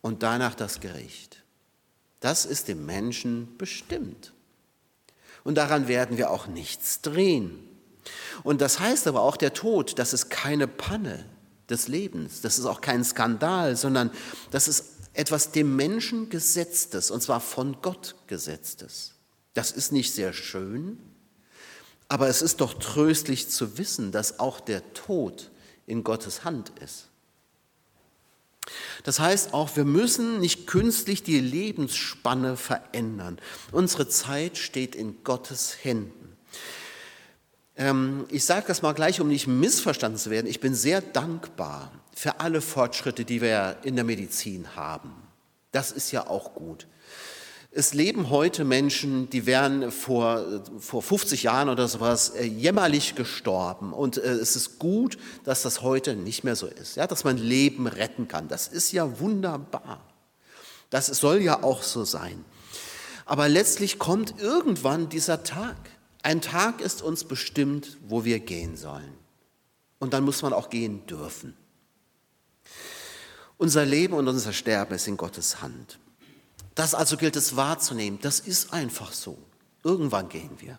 und 0.00 0.24
danach 0.24 0.56
das 0.56 0.80
Gericht. 0.80 1.44
Das 2.18 2.44
ist 2.44 2.66
dem 2.66 2.86
Menschen 2.86 3.56
bestimmt. 3.56 4.32
Und 5.44 5.54
daran 5.54 5.86
werden 5.86 6.18
wir 6.18 6.30
auch 6.30 6.48
nichts 6.48 7.02
drehen. 7.02 7.56
Und 8.42 8.60
das 8.60 8.80
heißt 8.80 9.06
aber 9.06 9.22
auch 9.22 9.36
der 9.36 9.54
Tod, 9.54 9.96
das 10.00 10.12
ist 10.12 10.28
keine 10.28 10.66
Panne 10.66 11.24
des 11.68 11.86
Lebens, 11.86 12.40
das 12.40 12.58
ist 12.58 12.66
auch 12.66 12.80
kein 12.80 13.04
Skandal, 13.04 13.76
sondern 13.76 14.10
das 14.50 14.66
ist 14.66 14.86
etwas 15.12 15.52
dem 15.52 15.76
Menschen 15.76 16.30
gesetztes, 16.30 17.12
und 17.12 17.22
zwar 17.22 17.40
von 17.40 17.76
Gott 17.80 18.16
gesetztes. 18.26 19.12
Das 19.54 19.70
ist 19.70 19.92
nicht 19.92 20.12
sehr 20.12 20.32
schön, 20.32 20.98
aber 22.08 22.28
es 22.28 22.42
ist 22.42 22.60
doch 22.60 22.74
tröstlich 22.74 23.48
zu 23.48 23.78
wissen, 23.78 24.12
dass 24.12 24.38
auch 24.38 24.60
der 24.60 24.92
Tod 24.94 25.50
in 25.86 26.04
Gottes 26.04 26.44
Hand 26.44 26.72
ist. 26.80 27.08
Das 29.04 29.20
heißt 29.20 29.54
auch, 29.54 29.76
wir 29.76 29.84
müssen 29.84 30.40
nicht 30.40 30.66
künstlich 30.66 31.22
die 31.22 31.40
Lebensspanne 31.40 32.56
verändern. 32.56 33.38
Unsere 33.70 34.08
Zeit 34.08 34.58
steht 34.58 34.94
in 34.94 35.22
Gottes 35.22 35.76
Händen. 35.82 36.36
Ähm, 37.76 38.26
ich 38.30 38.44
sage 38.44 38.66
das 38.66 38.82
mal 38.82 38.92
gleich, 38.92 39.20
um 39.20 39.28
nicht 39.28 39.46
missverstanden 39.46 40.18
zu 40.18 40.30
werden. 40.30 40.46
Ich 40.46 40.60
bin 40.60 40.74
sehr 40.74 41.00
dankbar 41.00 41.92
für 42.14 42.40
alle 42.40 42.60
Fortschritte, 42.60 43.24
die 43.24 43.40
wir 43.40 43.78
in 43.82 43.94
der 43.94 44.04
Medizin 44.04 44.74
haben. 44.74 45.12
Das 45.72 45.92
ist 45.92 46.10
ja 46.10 46.26
auch 46.26 46.54
gut. 46.54 46.86
Es 47.78 47.92
leben 47.92 48.30
heute 48.30 48.64
Menschen, 48.64 49.28
die 49.28 49.44
wären 49.44 49.92
vor, 49.92 50.62
vor 50.78 51.02
50 51.02 51.42
Jahren 51.42 51.68
oder 51.68 51.86
sowas 51.88 52.30
äh, 52.30 52.42
jämmerlich 52.42 53.16
gestorben. 53.16 53.92
Und 53.92 54.16
äh, 54.16 54.30
es 54.30 54.56
ist 54.56 54.78
gut, 54.78 55.18
dass 55.44 55.60
das 55.60 55.82
heute 55.82 56.16
nicht 56.16 56.42
mehr 56.42 56.56
so 56.56 56.68
ist, 56.68 56.96
ja, 56.96 57.06
dass 57.06 57.24
man 57.24 57.36
Leben 57.36 57.86
retten 57.86 58.28
kann. 58.28 58.48
Das 58.48 58.66
ist 58.66 58.92
ja 58.92 59.20
wunderbar. 59.20 60.00
Das 60.88 61.08
soll 61.08 61.42
ja 61.42 61.62
auch 61.62 61.82
so 61.82 62.06
sein. 62.06 62.46
Aber 63.26 63.46
letztlich 63.46 63.98
kommt 63.98 64.40
irgendwann 64.40 65.10
dieser 65.10 65.44
Tag. 65.44 65.76
Ein 66.22 66.40
Tag 66.40 66.80
ist 66.80 67.02
uns 67.02 67.24
bestimmt, 67.24 67.98
wo 68.08 68.24
wir 68.24 68.40
gehen 68.40 68.78
sollen. 68.78 69.12
Und 69.98 70.14
dann 70.14 70.24
muss 70.24 70.40
man 70.40 70.54
auch 70.54 70.70
gehen 70.70 71.04
dürfen. 71.04 71.54
Unser 73.58 73.84
Leben 73.84 74.14
und 74.14 74.28
unser 74.28 74.54
Sterben 74.54 74.94
ist 74.94 75.08
in 75.08 75.18
Gottes 75.18 75.60
Hand. 75.60 75.98
Das 76.76 76.94
also 76.94 77.16
gilt 77.16 77.34
es 77.34 77.56
wahrzunehmen. 77.56 78.20
Das 78.22 78.38
ist 78.38 78.72
einfach 78.72 79.12
so. 79.12 79.36
Irgendwann 79.82 80.28
gehen 80.28 80.50
wir. 80.58 80.78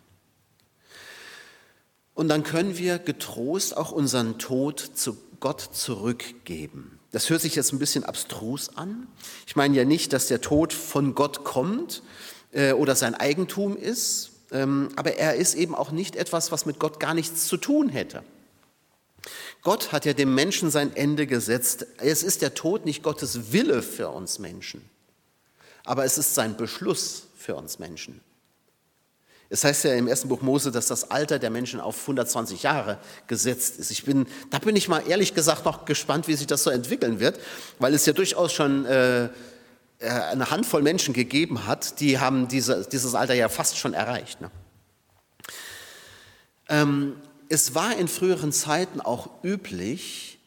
Und 2.13 2.29
dann 2.29 2.43
können 2.43 2.77
wir 2.77 2.97
getrost 2.99 3.75
auch 3.75 3.91
unseren 3.91 4.39
Tod 4.39 4.79
zu 4.79 5.17
Gott 5.39 5.61
zurückgeben. 5.73 6.99
Das 7.11 7.29
hört 7.29 7.41
sich 7.41 7.55
jetzt 7.55 7.73
ein 7.73 7.79
bisschen 7.79 8.03
abstrus 8.03 8.75
an. 8.75 9.07
Ich 9.45 9.55
meine 9.55 9.75
ja 9.75 9.85
nicht, 9.85 10.13
dass 10.13 10.27
der 10.27 10.41
Tod 10.41 10.71
von 10.73 11.15
Gott 11.15 11.43
kommt 11.43 12.03
äh, 12.51 12.73
oder 12.73 12.95
sein 12.95 13.15
Eigentum 13.15 13.75
ist, 13.75 14.31
ähm, 14.51 14.89
aber 14.95 15.15
er 15.15 15.35
ist 15.35 15.55
eben 15.55 15.75
auch 15.75 15.91
nicht 15.91 16.15
etwas, 16.15 16.51
was 16.51 16.65
mit 16.65 16.79
Gott 16.79 16.99
gar 16.99 17.13
nichts 17.13 17.47
zu 17.47 17.57
tun 17.57 17.89
hätte. 17.89 18.23
Gott 19.61 19.91
hat 19.91 20.05
ja 20.05 20.13
dem 20.13 20.33
Menschen 20.35 20.69
sein 20.69 20.95
Ende 20.95 21.27
gesetzt. 21.27 21.87
Es 21.97 22.23
ist 22.23 22.41
der 22.41 22.53
Tod 22.53 22.85
nicht 22.85 23.03
Gottes 23.03 23.51
Wille 23.51 23.81
für 23.81 24.09
uns 24.09 24.39
Menschen, 24.39 24.81
aber 25.87 26.05
es 26.05 26.17
ist 26.17 26.35
sein 26.35 26.55
Beschluss 26.57 27.23
für 27.35 27.55
uns 27.55 27.79
Menschen. 27.79 28.21
Es 29.49 29.63
heißt 29.63 29.85
ja 29.85 29.93
im 29.93 30.07
ersten 30.07 30.27
Buch 30.27 30.41
Mose, 30.41 30.71
dass 30.71 30.87
das 30.87 31.09
Alter 31.09 31.39
der 31.39 31.49
Menschen 31.49 31.79
auf 31.79 32.01
120 32.01 32.63
Jahre 32.63 32.97
gesetzt 33.27 33.79
ist. 33.79 33.91
Ich 33.91 34.03
bin, 34.03 34.27
da 34.49 34.59
bin 34.59 34.75
ich 34.75 34.89
mal 34.89 34.99
ehrlich 35.07 35.33
gesagt 35.33 35.63
noch 35.63 35.85
gespannt, 35.85 36.27
wie 36.27 36.33
sich 36.33 36.47
das 36.47 36.63
so 36.63 36.69
entwickeln 36.69 37.21
wird, 37.21 37.39
weil 37.79 37.93
es 37.93 38.05
ja 38.05 38.11
durchaus 38.11 38.51
schon 38.51 38.85
äh, 38.85 39.25
äh 39.25 39.29
eine 39.99 40.51
Handvoll 40.51 40.81
Menschen 40.81 41.13
gegeben 41.13 41.65
hat, 41.65 42.01
die 42.01 42.19
haben 42.19 42.49
diese, 42.49 42.85
dieses 42.91 43.15
Alter 43.15 43.35
ja 43.35 43.47
fast 43.47 43.77
schon 43.77 43.93
erreicht. 43.93 44.41
Ne? 44.41 44.51
Ähm, 46.67 47.15
es 47.47 47.73
war 47.73 47.95
in 47.95 48.09
früheren 48.09 48.51
Zeiten 48.51 48.99
auch 48.99 49.29
üblich 49.43 50.39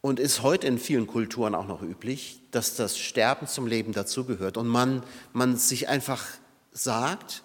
und 0.00 0.18
ist 0.18 0.42
heute 0.42 0.66
in 0.66 0.78
vielen 0.78 1.06
Kulturen 1.06 1.54
auch 1.54 1.66
noch 1.66 1.82
üblich, 1.82 2.39
dass 2.50 2.76
das 2.76 2.98
Sterben 2.98 3.46
zum 3.46 3.66
Leben 3.66 3.92
dazugehört 3.92 4.56
und 4.56 4.68
man, 4.68 5.02
man 5.32 5.56
sich 5.56 5.88
einfach 5.88 6.26
sagt, 6.72 7.42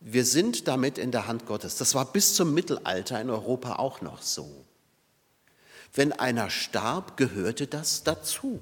wir 0.00 0.24
sind 0.24 0.68
damit 0.68 0.98
in 0.98 1.10
der 1.10 1.26
Hand 1.26 1.46
Gottes. 1.46 1.76
Das 1.76 1.94
war 1.94 2.12
bis 2.12 2.34
zum 2.34 2.54
Mittelalter 2.54 3.20
in 3.20 3.30
Europa 3.30 3.76
auch 3.76 4.00
noch 4.00 4.22
so. 4.22 4.64
Wenn 5.92 6.12
einer 6.12 6.50
starb, 6.50 7.16
gehörte 7.16 7.66
das 7.66 8.04
dazu. 8.04 8.60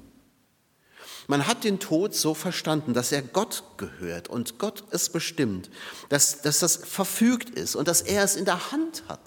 Man 1.27 1.47
hat 1.47 1.65
den 1.65 1.81
Tod 1.81 2.15
so 2.15 2.35
verstanden, 2.35 2.93
dass 2.93 3.11
er 3.11 3.23
Gott 3.23 3.65
gehört 3.77 4.29
und 4.29 4.59
Gott 4.59 4.85
es 4.91 5.09
bestimmt, 5.09 5.71
dass, 6.11 6.43
dass 6.43 6.59
das 6.59 6.77
verfügt 6.77 7.51
ist 7.51 7.77
und 7.77 7.89
dass 7.89 8.03
er 8.03 8.23
es 8.25 8.37
in 8.37 8.45
der 8.45 8.71
Hand 8.73 9.05
hat. 9.09 9.21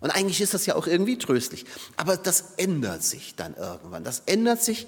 Und 0.00 0.10
eigentlich 0.10 0.40
ist 0.40 0.54
das 0.54 0.64
ja 0.66 0.76
auch 0.76 0.86
irgendwie 0.86 1.18
tröstlich. 1.18 1.66
Aber 1.96 2.16
das 2.16 2.54
ändert 2.56 3.02
sich 3.02 3.34
dann 3.36 3.54
irgendwann. 3.54 4.02
Das 4.02 4.22
ändert 4.26 4.62
sich 4.62 4.86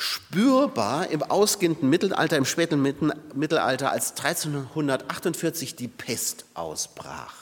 spürbar 0.00 1.08
im 1.10 1.22
ausgehenden 1.22 1.90
Mittelalter, 1.90 2.36
im 2.36 2.46
späten 2.46 2.80
Mittelalter, 3.34 3.92
als 3.92 4.12
1348 4.12 5.76
die 5.76 5.88
Pest 5.88 6.46
ausbrach. 6.54 7.34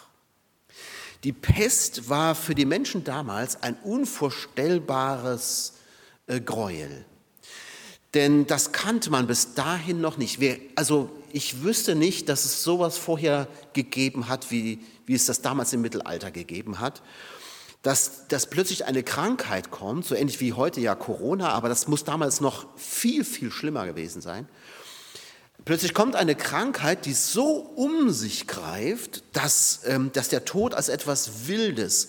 Die 1.24 1.32
Pest 1.32 2.08
war 2.08 2.34
für 2.34 2.54
die 2.54 2.64
Menschen 2.64 3.04
damals 3.04 3.62
ein 3.62 3.76
unvorstellbares 3.84 5.74
äh, 6.26 6.40
Gräuel. 6.40 7.04
Denn 8.14 8.46
das 8.46 8.72
kannte 8.72 9.10
man 9.10 9.26
bis 9.26 9.54
dahin 9.54 10.00
noch 10.00 10.16
nicht. 10.16 10.40
Also 10.74 11.10
ich 11.32 11.62
wüsste 11.62 11.94
nicht, 11.94 12.28
dass 12.28 12.44
es 12.44 12.62
sowas 12.62 12.98
vorher 12.98 13.46
gegeben 13.72 14.28
hat, 14.28 14.50
wie, 14.50 14.80
wie 15.06 15.14
es 15.14 15.26
das 15.26 15.42
damals 15.42 15.72
im 15.72 15.82
Mittelalter 15.82 16.30
gegeben 16.30 16.80
hat. 16.80 17.02
Dass, 17.82 18.26
dass 18.28 18.46
plötzlich 18.46 18.86
eine 18.86 19.02
Krankheit 19.02 19.70
kommt, 19.70 20.04
so 20.04 20.14
ähnlich 20.14 20.40
wie 20.40 20.52
heute 20.52 20.80
ja 20.80 20.94
Corona, 20.94 21.50
aber 21.50 21.68
das 21.68 21.86
muss 21.86 22.04
damals 22.04 22.40
noch 22.40 22.66
viel, 22.76 23.24
viel 23.24 23.50
schlimmer 23.50 23.86
gewesen 23.86 24.20
sein. 24.20 24.48
Plötzlich 25.64 25.94
kommt 25.94 26.16
eine 26.16 26.34
Krankheit, 26.34 27.04
die 27.04 27.12
so 27.12 27.44
um 27.56 28.10
sich 28.10 28.46
greift, 28.46 29.22
dass, 29.32 29.80
ähm, 29.84 30.10
dass 30.12 30.28
der 30.28 30.44
Tod 30.44 30.74
als 30.74 30.88
etwas 30.88 31.46
Wildes, 31.46 32.08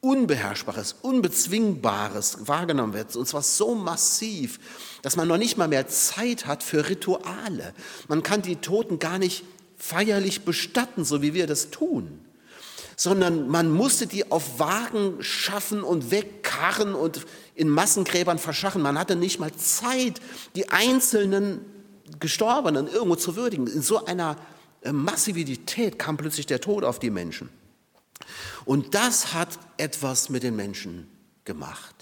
Unbeherrschbares, 0.00 0.96
Unbezwingbares 1.02 2.46
wahrgenommen 2.46 2.92
wird. 2.92 3.16
Und 3.16 3.26
zwar 3.26 3.42
so 3.42 3.74
massiv, 3.74 4.60
dass 5.02 5.16
man 5.16 5.26
noch 5.26 5.38
nicht 5.38 5.56
mal 5.56 5.68
mehr 5.68 5.88
Zeit 5.88 6.46
hat 6.46 6.62
für 6.62 6.88
Rituale. 6.88 7.74
Man 8.06 8.22
kann 8.22 8.42
die 8.42 8.56
Toten 8.56 8.98
gar 8.98 9.18
nicht 9.18 9.44
feierlich 9.76 10.44
bestatten, 10.44 11.04
so 11.04 11.22
wie 11.22 11.34
wir 11.34 11.46
das 11.46 11.70
tun, 11.70 12.20
sondern 12.98 13.48
man 13.48 13.70
musste 13.70 14.08
die 14.08 14.30
auf 14.30 14.58
Wagen 14.58 15.22
schaffen 15.22 15.84
und 15.84 16.10
wegkarren 16.10 16.96
und 16.96 17.24
in 17.54 17.68
Massengräbern 17.68 18.38
verschachen. 18.38 18.82
Man 18.82 18.98
hatte 18.98 19.14
nicht 19.14 19.38
mal 19.38 19.52
Zeit, 19.54 20.20
die 20.56 20.68
einzelnen 20.68 21.60
Gestorbenen 22.18 22.88
irgendwo 22.88 23.14
zu 23.14 23.36
würdigen. 23.36 23.68
In 23.68 23.82
so 23.82 24.04
einer 24.04 24.36
äh, 24.82 24.90
Massivität 24.90 25.96
kam 25.96 26.16
plötzlich 26.16 26.46
der 26.46 26.60
Tod 26.60 26.82
auf 26.82 26.98
die 26.98 27.10
Menschen. 27.10 27.50
Und 28.64 28.96
das 28.96 29.32
hat 29.32 29.60
etwas 29.76 30.28
mit 30.28 30.42
den 30.42 30.56
Menschen 30.56 31.08
gemacht. 31.44 31.97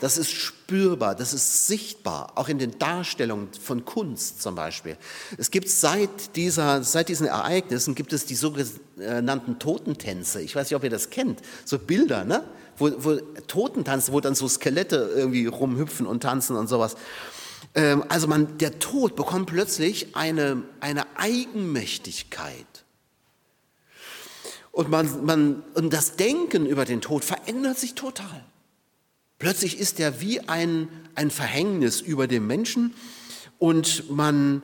Das 0.00 0.18
ist 0.18 0.30
spürbar, 0.30 1.14
das 1.14 1.32
ist 1.32 1.66
sichtbar, 1.66 2.32
auch 2.34 2.48
in 2.48 2.58
den 2.58 2.78
Darstellungen 2.78 3.48
von 3.54 3.84
Kunst 3.84 4.42
zum 4.42 4.54
Beispiel. 4.54 4.96
Es 5.38 5.50
gibt 5.50 5.68
seit, 5.68 6.36
dieser, 6.36 6.82
seit 6.82 7.08
diesen 7.08 7.26
Ereignissen 7.26 7.94
gibt 7.94 8.12
es 8.12 8.26
die 8.26 8.34
sogenannten 8.34 9.58
Totentänze. 9.58 10.42
Ich 10.42 10.54
weiß 10.54 10.68
nicht, 10.68 10.76
ob 10.76 10.84
ihr 10.84 10.90
das 10.90 11.10
kennt, 11.10 11.40
so 11.64 11.78
Bilder, 11.78 12.24
ne? 12.24 12.44
wo, 12.76 12.90
wo 12.98 13.16
Totentanzen, 13.46 14.12
wo 14.12 14.20
dann 14.20 14.34
so 14.34 14.48
Skelette 14.48 15.12
irgendwie 15.14 15.46
rumhüpfen 15.46 16.06
und 16.06 16.22
tanzen 16.22 16.56
und 16.56 16.68
sowas. 16.68 16.96
Ähm, 17.74 18.04
also 18.08 18.26
man, 18.26 18.58
der 18.58 18.78
Tod 18.78 19.16
bekommt 19.16 19.46
plötzlich 19.46 20.16
eine, 20.16 20.62
eine 20.80 21.04
Eigenmächtigkeit. 21.16 22.66
Und, 24.72 24.90
man, 24.90 25.24
man, 25.24 25.62
und 25.74 25.92
das 25.92 26.16
Denken 26.16 26.66
über 26.66 26.84
den 26.84 27.00
Tod 27.00 27.24
verändert 27.24 27.78
sich 27.78 27.94
total. 27.94 28.44
Plötzlich 29.38 29.78
ist 29.78 30.00
er 30.00 30.20
wie 30.20 30.40
ein, 30.40 30.88
ein 31.14 31.30
Verhängnis 31.30 32.00
über 32.00 32.26
dem 32.26 32.46
Menschen 32.46 32.94
und 33.58 34.10
man, 34.10 34.62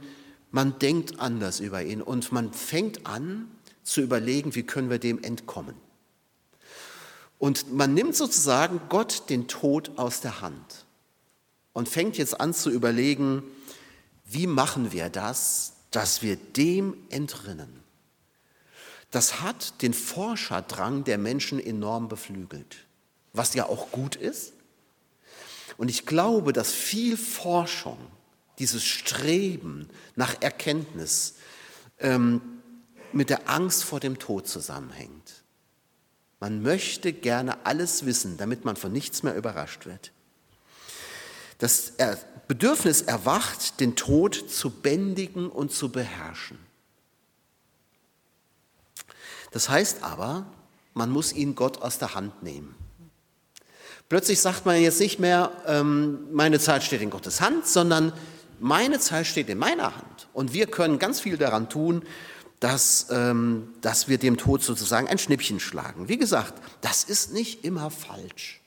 man 0.50 0.78
denkt 0.78 1.20
anders 1.20 1.60
über 1.60 1.82
ihn 1.82 2.02
und 2.02 2.32
man 2.32 2.52
fängt 2.52 3.06
an 3.06 3.48
zu 3.82 4.00
überlegen, 4.00 4.54
wie 4.54 4.62
können 4.62 4.90
wir 4.90 4.98
dem 4.98 5.22
entkommen. 5.22 5.74
Und 7.38 7.72
man 7.72 7.94
nimmt 7.94 8.14
sozusagen 8.14 8.80
Gott 8.88 9.30
den 9.30 9.48
Tod 9.48 9.92
aus 9.96 10.20
der 10.20 10.42
Hand 10.42 10.84
und 11.72 11.88
fängt 11.88 12.18
jetzt 12.18 12.40
an 12.40 12.52
zu 12.52 12.70
überlegen, 12.70 13.42
wie 14.26 14.46
machen 14.46 14.92
wir 14.92 15.08
das, 15.08 15.72
dass 15.90 16.22
wir 16.22 16.36
dem 16.36 16.96
entrinnen. 17.08 17.80
Das 19.10 19.40
hat 19.40 19.82
den 19.82 19.92
Forscherdrang 19.92 21.04
der 21.04 21.18
Menschen 21.18 21.58
enorm 21.58 22.08
beflügelt, 22.08 22.84
was 23.32 23.54
ja 23.54 23.66
auch 23.66 23.90
gut 23.90 24.14
ist. 24.14 24.52
Und 25.80 25.88
ich 25.88 26.04
glaube, 26.04 26.52
dass 26.52 26.72
viel 26.74 27.16
Forschung, 27.16 27.96
dieses 28.58 28.84
Streben 28.84 29.88
nach 30.14 30.42
Erkenntnis 30.42 31.36
ähm, 32.00 32.42
mit 33.14 33.30
der 33.30 33.48
Angst 33.48 33.84
vor 33.84 33.98
dem 33.98 34.18
Tod 34.18 34.46
zusammenhängt. 34.46 35.42
Man 36.38 36.60
möchte 36.60 37.14
gerne 37.14 37.64
alles 37.64 38.04
wissen, 38.04 38.36
damit 38.36 38.66
man 38.66 38.76
von 38.76 38.92
nichts 38.92 39.22
mehr 39.22 39.34
überrascht 39.34 39.86
wird. 39.86 40.12
Das 41.56 41.94
Bedürfnis 42.46 43.00
erwacht, 43.00 43.80
den 43.80 43.96
Tod 43.96 44.34
zu 44.34 44.68
bändigen 44.68 45.48
und 45.48 45.72
zu 45.72 45.88
beherrschen. 45.88 46.58
Das 49.50 49.70
heißt 49.70 50.02
aber, 50.02 50.44
man 50.92 51.08
muss 51.08 51.32
ihn 51.32 51.54
Gott 51.54 51.80
aus 51.80 51.96
der 51.96 52.14
Hand 52.14 52.42
nehmen. 52.42 52.74
Plötzlich 54.10 54.40
sagt 54.40 54.66
man 54.66 54.82
jetzt 54.82 54.98
nicht 54.98 55.20
mehr, 55.20 55.52
ähm, 55.68 56.18
meine 56.32 56.58
Zeit 56.58 56.82
steht 56.82 57.00
in 57.00 57.10
Gottes 57.10 57.40
Hand, 57.40 57.68
sondern 57.68 58.12
meine 58.58 58.98
Zeit 58.98 59.24
steht 59.28 59.48
in 59.48 59.56
meiner 59.56 59.96
Hand. 59.96 60.28
Und 60.32 60.52
wir 60.52 60.66
können 60.66 60.98
ganz 60.98 61.20
viel 61.20 61.36
daran 61.36 61.68
tun, 61.68 62.02
dass, 62.58 63.06
ähm, 63.10 63.72
dass 63.80 64.08
wir 64.08 64.18
dem 64.18 64.36
Tod 64.36 64.64
sozusagen 64.64 65.06
ein 65.06 65.18
Schnippchen 65.18 65.60
schlagen. 65.60 66.08
Wie 66.08 66.18
gesagt, 66.18 66.54
das 66.80 67.04
ist 67.04 67.32
nicht 67.32 67.64
immer 67.64 67.88
falsch. 67.88 68.60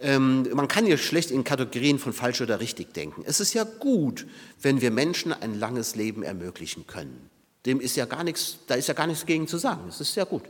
Ähm, 0.00 0.48
man 0.54 0.68
kann 0.68 0.86
hier 0.86 0.96
schlecht 0.96 1.30
in 1.30 1.44
Kategorien 1.44 1.98
von 1.98 2.14
falsch 2.14 2.40
oder 2.40 2.60
richtig 2.60 2.94
denken. 2.94 3.24
Es 3.26 3.40
ist 3.40 3.52
ja 3.52 3.64
gut, 3.64 4.26
wenn 4.62 4.80
wir 4.80 4.90
Menschen 4.90 5.34
ein 5.34 5.60
langes 5.60 5.96
Leben 5.96 6.22
ermöglichen 6.22 6.86
können. 6.86 7.28
Dem 7.66 7.78
ist 7.78 7.94
ja 7.94 8.06
gar 8.06 8.24
nichts, 8.24 8.56
da 8.68 8.74
ist 8.74 8.88
ja 8.88 8.94
gar 8.94 9.06
nichts 9.06 9.26
gegen 9.26 9.46
zu 9.46 9.58
sagen. 9.58 9.82
Es 9.86 10.00
ist 10.00 10.16
ja 10.16 10.24
gut. 10.24 10.44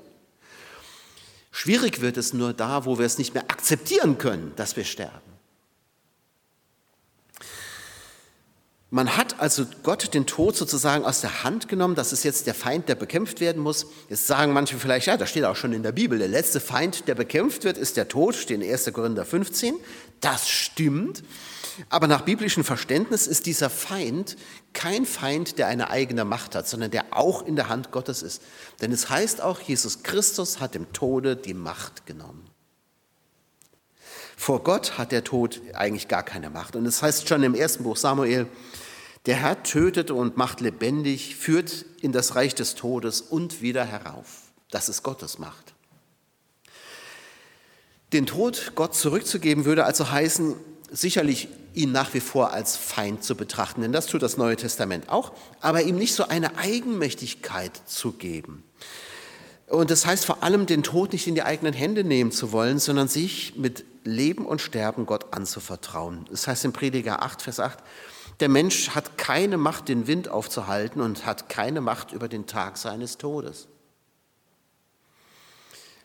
Schwierig 1.61 2.01
wird 2.01 2.17
es 2.17 2.33
nur 2.33 2.53
da, 2.53 2.85
wo 2.85 3.01
wir 3.01 3.07
es 3.07 3.19
nicht 3.19 3.35
mehr 3.35 3.43
akzeptieren 3.51 4.17
können, 4.17 4.53
dass 4.55 4.77
wir 4.77 4.85
sterben. 4.85 5.28
Man 8.91 9.19
hat 9.19 9.39
also 9.39 9.67
Gott 9.83 10.15
den 10.15 10.25
Tod 10.25 10.57
sozusagen 10.57 11.05
aus 11.05 11.21
der 11.21 11.45
Hand 11.45 11.69
genommen. 11.69 11.95
Das 11.95 12.15
ist 12.15 12.25
jetzt 12.25 12.47
der 12.47 12.55
Feind, 12.55 12.89
der 12.89 12.95
bekämpft 12.95 13.39
werden 13.41 13.63
muss. 13.63 13.87
Jetzt 14.09 14.27
sagen 14.27 14.55
manche 14.55 14.79
vielleicht, 14.79 15.07
ja, 15.07 15.19
das 15.19 15.29
steht 15.29 15.45
auch 15.45 15.57
schon 15.57 15.75
in 15.75 15.83
der 15.83 15.93
Bibel. 15.93 16.19
Der 16.19 16.29
letzte 16.29 16.59
Feind, 16.59 17.07
der 17.07 17.15
bekämpft 17.15 17.65
wird, 17.65 17.77
ist 17.77 17.99
der 17.99 18.09
Tod, 18.09 18.35
steht 18.35 18.63
in 18.63 18.71
1. 18.71 18.91
Korinther 18.95 19.27
15. 19.27 19.75
Das 20.23 20.49
stimmt. 20.49 21.23
Aber 21.91 22.07
nach 22.07 22.23
biblischem 22.23 22.65
Verständnis 22.65 23.27
ist 23.27 23.45
dieser 23.45 23.69
Feind 23.69 24.37
kein 24.73 25.05
Feind, 25.05 25.59
der 25.59 25.67
eine 25.67 25.91
eigene 25.91 26.25
Macht 26.25 26.55
hat, 26.55 26.67
sondern 26.67 26.91
der 26.91 27.05
auch 27.11 27.47
in 27.47 27.57
der 27.57 27.69
Hand 27.69 27.91
Gottes 27.91 28.23
ist. 28.23 28.43
Denn 28.81 28.91
es 28.91 29.11
heißt 29.11 29.43
auch, 29.43 29.61
Jesus 29.61 30.03
Christus 30.03 30.61
hat 30.61 30.75
dem 30.75 30.93
Tode 30.95 31.37
die 31.37 31.55
Macht 31.55 32.07
genommen. 32.07 32.49
Vor 34.41 34.63
Gott 34.63 34.99
hat 34.99 35.11
der 35.11 35.25
Tod 35.25 35.61
eigentlich 35.75 36.07
gar 36.07 36.23
keine 36.23 36.49
Macht. 36.49 36.77
Und 36.77 36.87
es 36.87 37.03
heißt 37.03 37.29
schon 37.29 37.43
im 37.43 37.57
ersten 37.57 37.83
Buch 37.83 37.97
Samuel, 37.97 38.47
der 39.27 39.35
Herr 39.35 39.65
tötet 39.65 40.13
und 40.13 40.37
macht 40.37 40.61
lebendig, 40.61 41.35
führt 41.35 41.85
in 42.01 42.13
das 42.13 42.37
Reich 42.37 42.55
des 42.55 42.77
Todes 42.77 43.21
und 43.21 43.63
wieder 43.63 43.85
herauf. 43.85 44.43
Das 44.71 44.89
ist 44.89 45.03
Gottes 45.03 45.41
Macht. 45.41 45.75
Den 48.13 48.27
Tod 48.27 48.73
Gott 48.77 48.95
zurückzugeben 48.95 49.65
würde 49.65 49.85
also 49.85 50.09
heißen, 50.13 50.55
sicherlich 50.89 51.49
ihn 51.75 51.91
nach 51.91 52.15
wie 52.15 52.21
vor 52.21 52.53
als 52.53 52.77
Feind 52.77 53.25
zu 53.25 53.35
betrachten, 53.35 53.83
denn 53.83 53.93
das 53.93 54.07
tut 54.07 54.23
das 54.23 54.37
Neue 54.37 54.55
Testament 54.55 55.09
auch, 55.09 55.33
aber 55.61 55.83
ihm 55.83 55.97
nicht 55.97 56.15
so 56.15 56.29
eine 56.29 56.57
Eigenmächtigkeit 56.57 57.73
zu 57.87 58.13
geben. 58.13 58.63
Und 59.67 59.91
das 59.91 60.07
heißt 60.07 60.25
vor 60.25 60.45
allem, 60.45 60.65
den 60.65 60.85
Tod 60.85 61.13
nicht 61.13 61.27
in 61.27 61.35
die 61.35 61.43
eigenen 61.43 61.75
Hände 61.75 62.05
nehmen 62.05 62.31
zu 62.31 62.53
wollen, 62.53 62.79
sondern 62.79 63.09
sich 63.09 63.57
mit 63.57 63.85
Leben 64.09 64.47
und 64.47 64.61
Sterben 64.61 65.07
Gott 65.07 65.33
anzuvertrauen. 65.33 66.27
Das 66.31 66.47
heißt 66.47 66.65
in 66.65 66.73
Prediger 66.73 67.23
8, 67.23 67.43
Vers 67.43 67.61
8, 67.61 67.79
der 68.41 68.49
Mensch 68.49 68.91
hat 68.91 69.19
keine 69.19 69.57
Macht, 69.57 69.89
den 69.89 70.07
Wind 70.07 70.29
aufzuhalten 70.29 71.01
und 71.01 71.27
hat 71.27 71.49
keine 71.49 71.81
Macht 71.81 72.13
über 72.13 72.29
den 72.29 72.47
Tag 72.47 72.79
seines 72.79 73.19
Todes. 73.19 73.69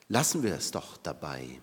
Lassen 0.09 0.43
wir 0.43 0.53
es 0.53 0.71
doch 0.71 0.97
dabei. 0.97 1.59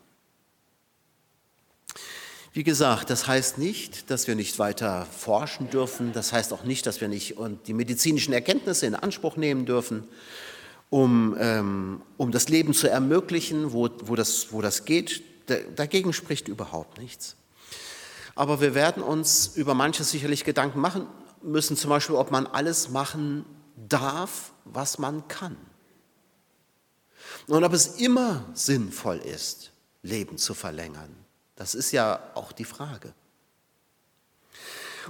Wie 2.52 2.64
gesagt, 2.64 3.10
das 3.10 3.28
heißt 3.28 3.58
nicht, 3.58 4.10
dass 4.10 4.26
wir 4.26 4.34
nicht 4.34 4.58
weiter 4.58 5.06
forschen 5.06 5.70
dürfen. 5.70 6.12
Das 6.12 6.32
heißt 6.32 6.52
auch 6.52 6.64
nicht, 6.64 6.84
dass 6.84 7.00
wir 7.00 7.06
nicht 7.06 7.36
die 7.66 7.74
medizinischen 7.74 8.32
Erkenntnisse 8.32 8.86
in 8.86 8.96
Anspruch 8.96 9.36
nehmen 9.36 9.66
dürfen, 9.66 10.08
um, 10.88 11.36
ähm, 11.38 12.02
um 12.16 12.32
das 12.32 12.48
Leben 12.48 12.74
zu 12.74 12.88
ermöglichen, 12.88 13.72
wo, 13.72 13.88
wo, 14.02 14.16
das, 14.16 14.52
wo 14.52 14.62
das 14.62 14.84
geht. 14.84 15.22
Dagegen 15.46 16.12
spricht 16.12 16.48
überhaupt 16.48 16.98
nichts. 16.98 17.36
Aber 18.34 18.60
wir 18.60 18.74
werden 18.74 19.02
uns 19.02 19.48
über 19.56 19.74
manches 19.74 20.10
sicherlich 20.10 20.44
Gedanken 20.44 20.80
machen 20.80 21.06
müssen, 21.42 21.76
zum 21.76 21.90
Beispiel, 21.90 22.16
ob 22.16 22.30
man 22.30 22.46
alles 22.46 22.90
machen 22.90 23.44
darf, 23.76 24.52
was 24.64 24.98
man 24.98 25.26
kann. 25.28 25.56
Und 27.46 27.64
ob 27.64 27.72
es 27.72 27.86
immer 27.86 28.44
sinnvoll 28.54 29.18
ist, 29.18 29.72
Leben 30.02 30.38
zu 30.38 30.54
verlängern. 30.54 31.14
Das 31.56 31.74
ist 31.74 31.92
ja 31.92 32.20
auch 32.34 32.52
die 32.52 32.64
Frage. 32.64 33.12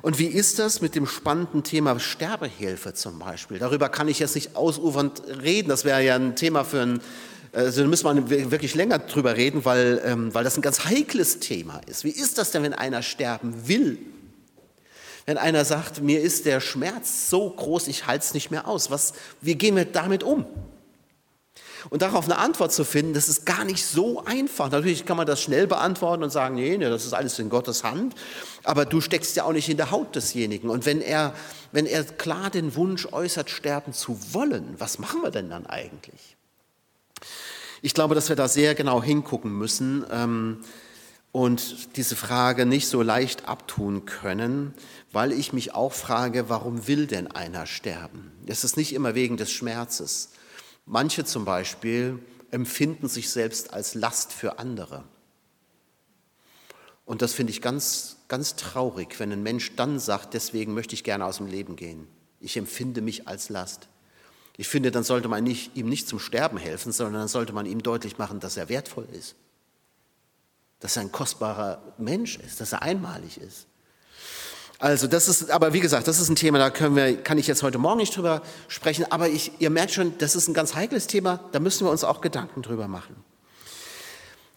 Und 0.03 0.19
wie 0.19 0.27
ist 0.27 0.59
das 0.59 0.81
mit 0.81 0.95
dem 0.95 1.07
spannenden 1.07 1.63
Thema 1.63 1.99
Sterbehilfe 1.99 2.95
zum 2.95 3.19
Beispiel? 3.19 3.59
Darüber 3.59 3.89
kann 3.89 4.09
ich 4.09 4.19
jetzt 4.19 4.35
nicht 4.35 4.57
ausufernd 4.57 5.23
reden. 5.43 5.69
Das 5.69 5.85
wäre 5.85 6.03
ja 6.03 6.15
ein 6.17 6.37
Thema 6.37 6.65
für 6.65 6.81
ein, 6.81 7.01
also 7.53 7.83
da 7.83 7.89
müssen 7.89 8.31
wir 8.31 8.51
wirklich 8.51 8.75
länger 8.75 8.99
drüber 9.01 9.37
reden, 9.37 9.65
weil, 9.65 10.01
ähm, 10.05 10.33
weil 10.35 10.45
das 10.45 10.57
ein 10.57 10.63
ganz 10.63 10.85
heikles 10.85 11.41
Thema 11.41 11.81
ist. 11.87 12.05
Wie 12.05 12.11
ist 12.11 12.39
das 12.39 12.53
denn, 12.53 12.63
wenn 12.63 12.75
einer 12.75 13.03
sterben 13.03 13.67
will? 13.67 13.99
Wenn 15.27 15.37
einer 15.37 15.65
sagt, 15.65 16.01
mir 16.01 16.21
ist 16.21 16.47
der 16.47 16.61
Schmerz 16.61 17.29
so 17.29 17.51
groß, 17.51 17.89
ich 17.89 18.07
halte 18.07 18.25
es 18.25 18.35
nicht 18.35 18.51
mehr 18.51 18.69
aus. 18.69 18.91
Was, 18.91 19.15
wie 19.41 19.55
gehen 19.55 19.77
wir 19.77 19.85
damit 19.85 20.23
um? 20.23 20.47
Und 21.89 22.03
darauf 22.03 22.27
eine 22.27 22.37
Antwort 22.39 22.73
zu 22.73 22.85
finden, 22.85 23.15
das 23.15 23.29
ist 23.29 23.47
gar 23.47 23.65
nicht 23.65 23.85
so 23.85 24.25
einfach. 24.25 24.71
Natürlich 24.71 25.07
kann 25.07 25.17
man 25.17 25.27
das 25.27 25.41
schnell 25.41 25.67
beantworten 25.67 26.23
und 26.23 26.31
sagen, 26.31 26.57
nee, 26.57 26.77
nee, 26.77 26.89
das 26.89 27.07
ist 27.07 27.15
alles 27.15 27.39
in 27.39 27.49
Gottes 27.49 27.85
Hand. 27.85 28.15
Aber 28.65 28.85
du 28.85 29.01
steckst 29.01 29.35
ja 29.37 29.45
auch 29.45 29.53
nicht 29.53 29.69
in 29.69 29.79
der 29.79 29.91
Haut 29.91 30.15
desjenigen. 30.15 30.69
Und 30.69 30.85
wenn 30.85 31.01
er, 31.01 31.35
wenn 31.73 31.87
er 31.87 32.05
klar 32.05 32.51
den 32.51 32.75
Wunsch 32.77 33.07
äußert, 33.11 33.51
sterben 33.51 33.93
zu 33.93 34.19
wollen, 34.33 34.75
was 34.79 34.99
machen 34.99 35.23
wir 35.23 35.31
denn 35.31 35.49
dann 35.49 35.67
eigentlich? 35.67 36.37
Ich 37.83 37.95
glaube, 37.95 38.15
dass 38.15 38.29
wir 38.29 38.37
da 38.37 38.49
sehr 38.49 38.75
genau 38.75 39.03
hingucken 39.03 39.57
müssen 39.57 40.05
ähm, 40.11 40.61
und 41.33 41.97
diese 41.97 42.17
Frage 42.17 42.67
nicht 42.67 42.89
so 42.89 43.03
leicht 43.03 43.49
abtun 43.49 44.05
können, 44.05 44.75
weil 45.13 45.33
ich 45.33 45.53
mich 45.53 45.75
auch 45.75 45.93
frage, 45.93 46.49
warum 46.49 46.87
will 46.87 47.07
denn 47.07 47.29
einer 47.29 47.67
sterben? 47.67 48.33
Es 48.47 48.65
ist 48.65 48.77
nicht 48.77 48.93
immer 48.93 49.15
wegen 49.15 49.37
des 49.37 49.51
Schmerzes. 49.51 50.31
Manche 50.85 51.25
zum 51.25 51.45
Beispiel 51.45 52.19
empfinden 52.51 53.09
sich 53.09 53.31
selbst 53.31 53.73
als 53.73 53.95
Last 53.95 54.33
für 54.33 54.59
andere. 54.59 55.05
Und 57.07 57.23
das 57.23 57.33
finde 57.33 57.53
ich 57.53 57.63
ganz, 57.63 58.19
ganz 58.29 58.57
traurig, 58.57 59.19
wenn 59.19 59.33
ein 59.33 59.43
Mensch 59.43 59.75
dann 59.77 59.99
sagt, 59.99 60.35
deswegen 60.35 60.75
möchte 60.75 60.95
ich 60.95 61.03
gerne 61.03 61.25
aus 61.25 61.39
dem 61.39 61.47
Leben 61.47 61.77
gehen. 61.77 62.07
Ich 62.41 62.57
empfinde 62.57 63.01
mich 63.01 63.27
als 63.27 63.49
Last. 63.49 63.89
Ich 64.61 64.69
finde, 64.69 64.91
dann 64.91 65.05
sollte 65.05 65.27
man 65.27 65.43
nicht, 65.43 65.75
ihm 65.75 65.89
nicht 65.89 66.07
zum 66.07 66.19
Sterben 66.19 66.59
helfen, 66.59 66.93
sondern 66.93 67.23
dann 67.23 67.29
sollte 67.29 67.55
man 67.55 67.65
ihm 67.65 67.83
deutlich 67.83 68.19
machen, 68.19 68.41
dass 68.41 68.59
er 68.59 68.69
wertvoll 68.69 69.09
ist, 69.11 69.35
dass 70.81 70.97
er 70.97 71.01
ein 71.01 71.13
kostbarer 71.13 71.81
Mensch 71.97 72.37
ist, 72.37 72.61
dass 72.61 72.73
er 72.73 72.83
einmalig 72.83 73.41
ist. 73.41 73.69
Also 74.79 75.07
das 75.07 75.29
ist, 75.29 75.51
aber 75.51 75.73
wie 75.73 75.81
gesagt, 75.81 76.09
das 76.09 76.21
ist 76.21 76.29
ein 76.29 76.37
Thema, 76.37 76.59
da 76.59 76.69
können 76.69 76.95
wir, 76.95 77.23
kann 77.23 77.39
ich 77.39 77.47
jetzt 77.47 77.63
heute 77.63 77.79
Morgen 77.79 78.01
nicht 78.01 78.15
drüber 78.15 78.43
sprechen, 78.69 79.11
aber 79.11 79.31
ich, 79.31 79.53
ihr 79.61 79.71
merkt 79.71 79.93
schon, 79.93 80.19
das 80.19 80.37
ist 80.37 80.47
ein 80.47 80.53
ganz 80.53 80.75
heikles 80.75 81.07
Thema, 81.07 81.41
da 81.53 81.59
müssen 81.59 81.87
wir 81.87 81.91
uns 81.91 82.05
auch 82.05 82.21
Gedanken 82.21 82.61
drüber 82.61 82.87
machen. 82.87 83.17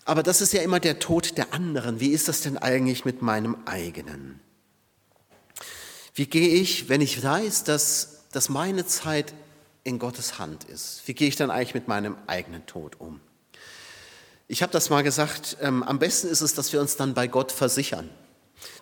Aber 0.04 0.22
das 0.22 0.42
ist 0.42 0.52
ja 0.52 0.64
immer 0.64 0.82
der 0.82 1.00
Tod 1.00 1.38
der 1.38 1.54
anderen. 1.54 2.02
Wie 2.02 2.10
ist 2.10 2.28
das 2.28 2.42
denn 2.42 2.58
eigentlich 2.58 3.06
mit 3.06 3.22
meinem 3.22 3.56
eigenen? 3.64 4.42
Wie 6.14 6.26
gehe 6.26 6.50
ich, 6.50 6.90
wenn 6.90 7.00
ich 7.00 7.24
weiß, 7.24 7.64
dass, 7.64 8.26
dass 8.34 8.50
meine 8.50 8.86
Zeit 8.86 9.34
in 9.84 10.00
Gottes 10.00 10.40
Hand 10.40 10.64
ist? 10.66 11.02
Wie 11.06 11.14
gehe 11.14 11.28
ich 11.28 11.36
dann 11.36 11.52
eigentlich 11.52 11.74
mit 11.74 11.88
meinem 11.88 12.16
eigenen 12.28 12.66
Tod 12.66 13.00
um? 13.00 13.20
Ich 14.48 14.62
habe 14.62 14.72
das 14.72 14.90
mal 14.90 15.04
gesagt, 15.04 15.58
ähm, 15.62 15.84
am 15.84 16.00
besten 16.00 16.28
ist 16.28 16.42
es, 16.42 16.54
dass 16.54 16.74
wir 16.74 16.82
uns 16.82 16.96
dann 16.96 17.14
bei 17.14 17.28
Gott 17.28 17.52
versichern. 17.52 18.10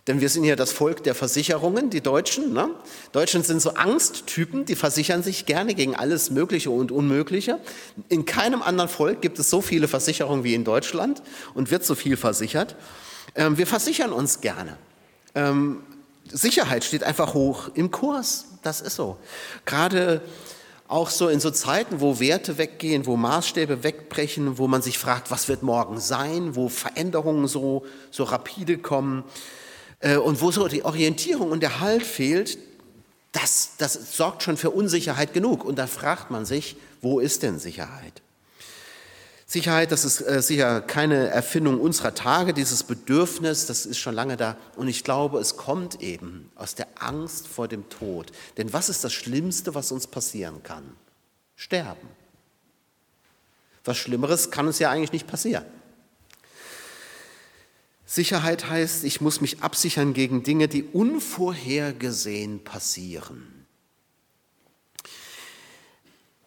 Denn 0.07 0.19
wir 0.19 0.29
sind 0.29 0.43
ja 0.43 0.55
das 0.55 0.71
Volk 0.71 1.03
der 1.03 1.15
Versicherungen, 1.15 1.89
die 1.89 2.01
Deutschen. 2.01 2.53
Ne? 2.53 2.69
Deutschen 3.11 3.43
sind 3.43 3.61
so 3.61 3.75
Angsttypen, 3.75 4.65
die 4.65 4.75
versichern 4.75 5.21
sich 5.23 5.45
gerne 5.45 5.75
gegen 5.75 5.95
alles 5.95 6.31
Mögliche 6.31 6.71
und 6.71 6.91
Unmögliche. 6.91 7.59
In 8.09 8.25
keinem 8.25 8.61
anderen 8.61 8.89
Volk 8.89 9.21
gibt 9.21 9.37
es 9.39 9.49
so 9.49 9.61
viele 9.61 9.87
Versicherungen 9.87 10.43
wie 10.43 10.55
in 10.55 10.63
Deutschland 10.63 11.21
und 11.53 11.71
wird 11.71 11.85
so 11.85 11.95
viel 11.95 12.17
versichert. 12.17 12.75
Ähm, 13.35 13.57
wir 13.57 13.67
versichern 13.67 14.11
uns 14.11 14.41
gerne. 14.41 14.77
Ähm, 15.35 15.83
Sicherheit 16.29 16.83
steht 16.83 17.03
einfach 17.03 17.33
hoch 17.33 17.69
im 17.75 17.91
Kurs. 17.91 18.45
Das 18.63 18.81
ist 18.81 18.95
so. 18.95 19.17
Gerade 19.65 20.21
auch 20.91 21.09
so 21.09 21.29
in 21.29 21.39
so 21.39 21.51
Zeiten, 21.51 22.01
wo 22.01 22.19
Werte 22.19 22.57
weggehen, 22.57 23.05
wo 23.05 23.15
Maßstäbe 23.15 23.83
wegbrechen, 23.83 24.57
wo 24.57 24.67
man 24.67 24.81
sich 24.81 24.97
fragt, 24.97 25.31
was 25.31 25.47
wird 25.47 25.63
morgen 25.63 25.99
sein, 25.99 26.55
wo 26.55 26.67
Veränderungen 26.67 27.47
so, 27.47 27.85
so 28.11 28.25
rapide 28.25 28.77
kommen. 28.77 29.23
Äh, 29.99 30.17
und 30.17 30.41
wo 30.41 30.51
so 30.51 30.67
die 30.67 30.83
Orientierung 30.83 31.51
und 31.51 31.61
der 31.61 31.79
Halt 31.79 32.03
fehlt, 32.03 32.57
das, 33.31 33.75
das 33.77 34.17
sorgt 34.17 34.43
schon 34.43 34.57
für 34.57 34.71
Unsicherheit 34.71 35.33
genug. 35.33 35.63
Und 35.63 35.79
da 35.79 35.87
fragt 35.87 36.29
man 36.29 36.45
sich, 36.45 36.75
wo 37.01 37.19
ist 37.19 37.43
denn 37.43 37.57
Sicherheit? 37.57 38.21
Sicherheit, 39.51 39.91
das 39.91 40.05
ist 40.05 40.21
äh, 40.21 40.41
sicher 40.41 40.79
keine 40.79 41.27
Erfindung 41.27 41.81
unserer 41.81 42.15
Tage, 42.15 42.53
dieses 42.53 42.83
Bedürfnis, 42.83 43.65
das 43.65 43.85
ist 43.85 43.97
schon 43.97 44.15
lange 44.15 44.37
da. 44.37 44.55
Und 44.77 44.87
ich 44.87 45.03
glaube, 45.03 45.39
es 45.39 45.57
kommt 45.57 46.01
eben 46.01 46.49
aus 46.55 46.73
der 46.73 46.87
Angst 46.95 47.49
vor 47.49 47.67
dem 47.67 47.89
Tod. 47.89 48.31
Denn 48.55 48.71
was 48.71 48.87
ist 48.87 49.03
das 49.03 49.11
Schlimmste, 49.11 49.75
was 49.75 49.91
uns 49.91 50.07
passieren 50.07 50.63
kann? 50.63 50.95
Sterben. 51.57 52.07
Was 53.83 53.97
Schlimmeres 53.97 54.51
kann 54.51 54.67
uns 54.67 54.79
ja 54.79 54.89
eigentlich 54.89 55.11
nicht 55.11 55.27
passieren. 55.27 55.65
Sicherheit 58.05 58.69
heißt, 58.69 59.03
ich 59.03 59.19
muss 59.19 59.41
mich 59.41 59.61
absichern 59.61 60.13
gegen 60.13 60.43
Dinge, 60.43 60.69
die 60.69 60.83
unvorhergesehen 60.83 62.63
passieren. 62.63 63.65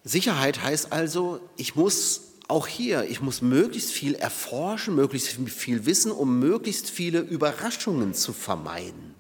Sicherheit 0.05 0.63
heißt 0.63 0.91
also, 0.91 1.41
ich 1.59 1.77
muss 1.77 2.34
auch 2.49 2.67
hier, 2.67 3.05
ich 3.05 3.21
muss 3.21 3.43
möglichst 3.43 3.91
viel 3.91 4.15
erforschen, 4.15 4.95
möglichst 4.95 5.29
viel 5.29 5.87
wissen, 5.87 6.13
um 6.13 6.39
möglichst 6.39 6.91
viele 6.91 7.21
Überraschungen 7.21 8.15
zu 8.15 8.33
vermeiden. 8.33 9.15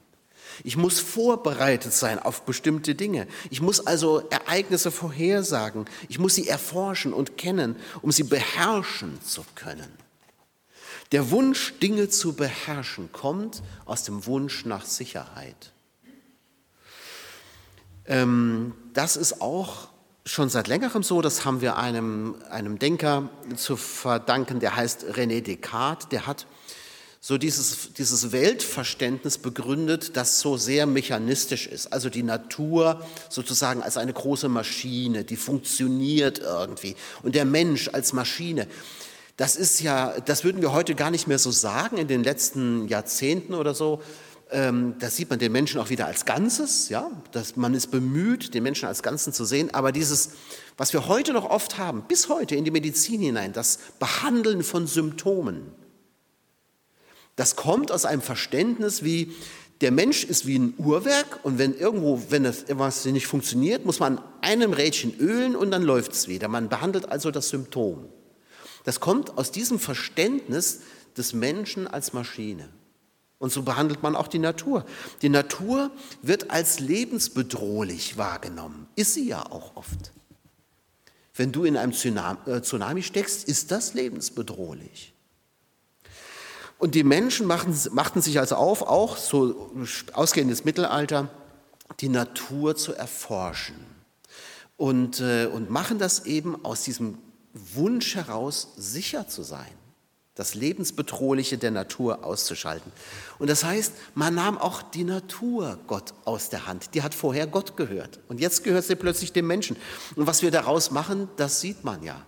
Ich 0.62 0.76
muss 0.76 1.00
vorbereitet 1.00 1.92
sein 1.92 2.18
auf 2.20 2.42
bestimmte 2.42 2.94
Dinge. 2.94 3.26
Ich 3.50 3.60
muss 3.60 3.84
also 3.84 4.20
Ereignisse 4.30 4.92
vorhersagen. 4.92 5.86
Ich 6.08 6.18
muss 6.18 6.36
sie 6.36 6.46
erforschen 6.46 7.12
und 7.12 7.36
kennen, 7.36 7.76
um 8.02 8.12
sie 8.12 8.22
beherrschen 8.22 9.20
zu 9.22 9.44
können. 9.56 9.90
Der 11.12 11.30
Wunsch, 11.30 11.74
Dinge 11.82 12.08
zu 12.08 12.34
beherrschen, 12.34 13.10
kommt 13.10 13.62
aus 13.84 14.04
dem 14.04 14.26
Wunsch 14.26 14.64
nach 14.64 14.84
Sicherheit. 14.84 15.72
Ähm, 18.06 18.74
das 18.92 19.16
ist 19.16 19.40
auch 19.40 19.88
schon 20.26 20.48
seit 20.48 20.68
längerem 20.68 21.02
so, 21.02 21.20
das 21.20 21.44
haben 21.44 21.60
wir 21.60 21.76
einem, 21.76 22.36
einem 22.50 22.78
Denker 22.78 23.28
zu 23.56 23.76
verdanken, 23.76 24.60
der 24.60 24.76
heißt 24.76 25.04
René 25.12 25.42
Descartes, 25.42 26.08
der 26.08 26.26
hat 26.26 26.46
so 27.20 27.38
dieses, 27.38 27.94
dieses 27.94 28.32
Weltverständnis 28.32 29.38
begründet, 29.38 30.14
das 30.14 30.40
so 30.40 30.58
sehr 30.58 30.84
mechanistisch 30.84 31.66
ist. 31.66 31.90
Also 31.90 32.10
die 32.10 32.22
Natur 32.22 33.02
sozusagen 33.30 33.82
als 33.82 33.96
eine 33.96 34.12
große 34.12 34.50
Maschine, 34.50 35.24
die 35.24 35.36
funktioniert 35.36 36.40
irgendwie. 36.40 36.96
Und 37.22 37.34
der 37.34 37.46
Mensch 37.46 37.88
als 37.88 38.12
Maschine. 38.12 38.66
Das 39.38 39.56
ist 39.56 39.80
ja, 39.80 40.20
das 40.20 40.44
würden 40.44 40.60
wir 40.60 40.72
heute 40.72 40.94
gar 40.94 41.10
nicht 41.10 41.26
mehr 41.26 41.38
so 41.38 41.50
sagen 41.50 41.96
in 41.96 42.08
den 42.08 42.22
letzten 42.22 42.88
Jahrzehnten 42.88 43.54
oder 43.54 43.74
so. 43.74 44.02
Ähm, 44.50 44.94
da 44.98 45.10
sieht 45.10 45.30
man 45.30 45.38
den 45.38 45.52
Menschen 45.52 45.80
auch 45.80 45.90
wieder 45.90 46.06
als 46.06 46.24
Ganzes, 46.24 46.88
ja, 46.88 47.10
dass 47.32 47.56
man 47.56 47.74
ist 47.74 47.90
bemüht, 47.90 48.54
den 48.54 48.62
Menschen 48.62 48.86
als 48.86 49.02
Ganzen 49.02 49.32
zu 49.32 49.44
sehen. 49.44 49.72
Aber 49.72 49.90
dieses, 49.90 50.30
was 50.76 50.92
wir 50.92 51.08
heute 51.08 51.32
noch 51.32 51.48
oft 51.48 51.78
haben, 51.78 52.04
bis 52.06 52.28
heute 52.28 52.54
in 52.54 52.64
die 52.64 52.70
Medizin 52.70 53.20
hinein, 53.20 53.52
das 53.52 53.78
Behandeln 53.98 54.62
von 54.62 54.86
Symptomen, 54.86 55.72
Das 57.36 57.56
kommt 57.56 57.90
aus 57.90 58.04
einem 58.04 58.22
Verständnis 58.22 59.02
wie, 59.02 59.32
der 59.80 59.90
Mensch 59.90 60.24
ist 60.24 60.46
wie 60.46 60.58
ein 60.58 60.74
Uhrwerk 60.78 61.40
und 61.42 61.58
wenn 61.58 61.74
irgendwo, 61.74 62.22
wenn 62.30 62.44
das 62.44 62.62
etwas 62.62 63.04
nicht 63.06 63.26
funktioniert, 63.26 63.84
muss 63.84 63.98
man 63.98 64.20
einem 64.40 64.72
Rädchen 64.72 65.18
ölen 65.18 65.56
und 65.56 65.70
dann 65.72 65.82
läuft 65.82 66.12
es 66.12 66.28
wieder. 66.28 66.48
Man 66.48 66.68
behandelt 66.68 67.10
also 67.10 67.30
das 67.30 67.48
Symptom. 67.48 68.08
Das 68.84 69.00
kommt 69.00 69.36
aus 69.36 69.50
diesem 69.50 69.78
Verständnis 69.80 70.80
des 71.16 71.32
Menschen 71.32 71.88
als 71.88 72.12
Maschine. 72.12 72.68
Und 73.38 73.52
so 73.52 73.62
behandelt 73.62 74.02
man 74.02 74.16
auch 74.16 74.28
die 74.28 74.38
Natur. 74.38 74.84
Die 75.22 75.28
Natur 75.28 75.90
wird 76.22 76.50
als 76.50 76.80
lebensbedrohlich 76.80 78.16
wahrgenommen. 78.16 78.86
Ist 78.96 79.14
sie 79.14 79.28
ja 79.28 79.44
auch 79.44 79.76
oft. 79.76 80.12
Wenn 81.34 81.50
du 81.50 81.64
in 81.64 81.76
einem 81.76 81.92
äh, 81.92 82.62
Tsunami 82.62 83.02
steckst, 83.02 83.46
ist 83.48 83.70
das 83.70 83.94
lebensbedrohlich. 83.94 85.12
Und 86.78 86.94
die 86.94 87.02
Menschen 87.02 87.46
machten, 87.46 87.76
machten 87.92 88.22
sich 88.22 88.38
also 88.38 88.54
auf, 88.54 88.82
auch 88.82 89.16
so 89.16 89.72
ausgehend 90.12 90.50
des 90.50 90.64
Mittelalter, 90.64 91.28
die 92.00 92.08
Natur 92.08 92.76
zu 92.76 92.94
erforschen. 92.94 93.76
Und, 94.76 95.20
äh, 95.20 95.46
und 95.46 95.70
machen 95.70 95.98
das 95.98 96.24
eben 96.24 96.64
aus 96.64 96.82
diesem 96.82 97.18
Wunsch 97.52 98.14
heraus, 98.14 98.72
sicher 98.76 99.28
zu 99.28 99.42
sein 99.42 99.83
das 100.34 100.54
Lebensbedrohliche 100.54 101.58
der 101.58 101.70
Natur 101.70 102.24
auszuschalten. 102.24 102.90
Und 103.38 103.48
das 103.48 103.62
heißt, 103.62 103.92
man 104.14 104.34
nahm 104.34 104.58
auch 104.58 104.82
die 104.82 105.04
Natur 105.04 105.78
Gott 105.86 106.12
aus 106.24 106.48
der 106.48 106.66
Hand. 106.66 106.94
Die 106.94 107.02
hat 107.02 107.14
vorher 107.14 107.46
Gott 107.46 107.76
gehört. 107.76 108.18
Und 108.28 108.40
jetzt 108.40 108.64
gehört 108.64 108.84
sie 108.84 108.96
plötzlich 108.96 109.32
dem 109.32 109.46
Menschen. 109.46 109.76
Und 110.16 110.26
was 110.26 110.42
wir 110.42 110.50
daraus 110.50 110.90
machen, 110.90 111.28
das 111.36 111.60
sieht 111.60 111.84
man 111.84 112.02
ja. 112.02 112.20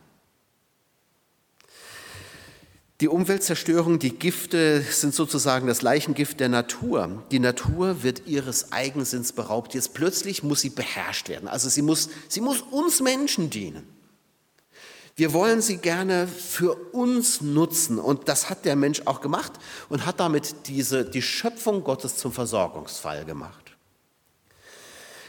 Die 3.00 3.08
Umweltzerstörung, 3.08 3.98
die 3.98 4.16
Gifte 4.16 4.80
sind 4.80 5.12
sozusagen 5.12 5.66
das 5.66 5.82
Leichengift 5.82 6.40
der 6.40 6.48
Natur. 6.48 7.24
Die 7.30 7.40
Natur 7.40 8.02
wird 8.02 8.26
ihres 8.26 8.72
Eigensinns 8.72 9.32
beraubt. 9.32 9.74
Jetzt 9.74 9.92
plötzlich 9.92 10.42
muss 10.42 10.60
sie 10.60 10.70
beherrscht 10.70 11.28
werden. 11.28 11.46
Also 11.46 11.68
sie 11.68 11.82
muss, 11.82 12.08
sie 12.28 12.40
muss 12.40 12.62
uns 12.62 13.02
Menschen 13.02 13.50
dienen. 13.50 13.95
Wir 15.16 15.32
wollen 15.32 15.62
sie 15.62 15.78
gerne 15.78 16.28
für 16.28 16.74
uns 16.92 17.40
nutzen 17.40 17.98
und 17.98 18.28
das 18.28 18.50
hat 18.50 18.66
der 18.66 18.76
Mensch 18.76 19.00
auch 19.06 19.22
gemacht 19.22 19.52
und 19.88 20.04
hat 20.04 20.20
damit 20.20 20.54
diese, 20.66 21.06
die 21.06 21.22
Schöpfung 21.22 21.84
Gottes 21.84 22.18
zum 22.18 22.32
Versorgungsfall 22.32 23.24
gemacht. 23.24 23.76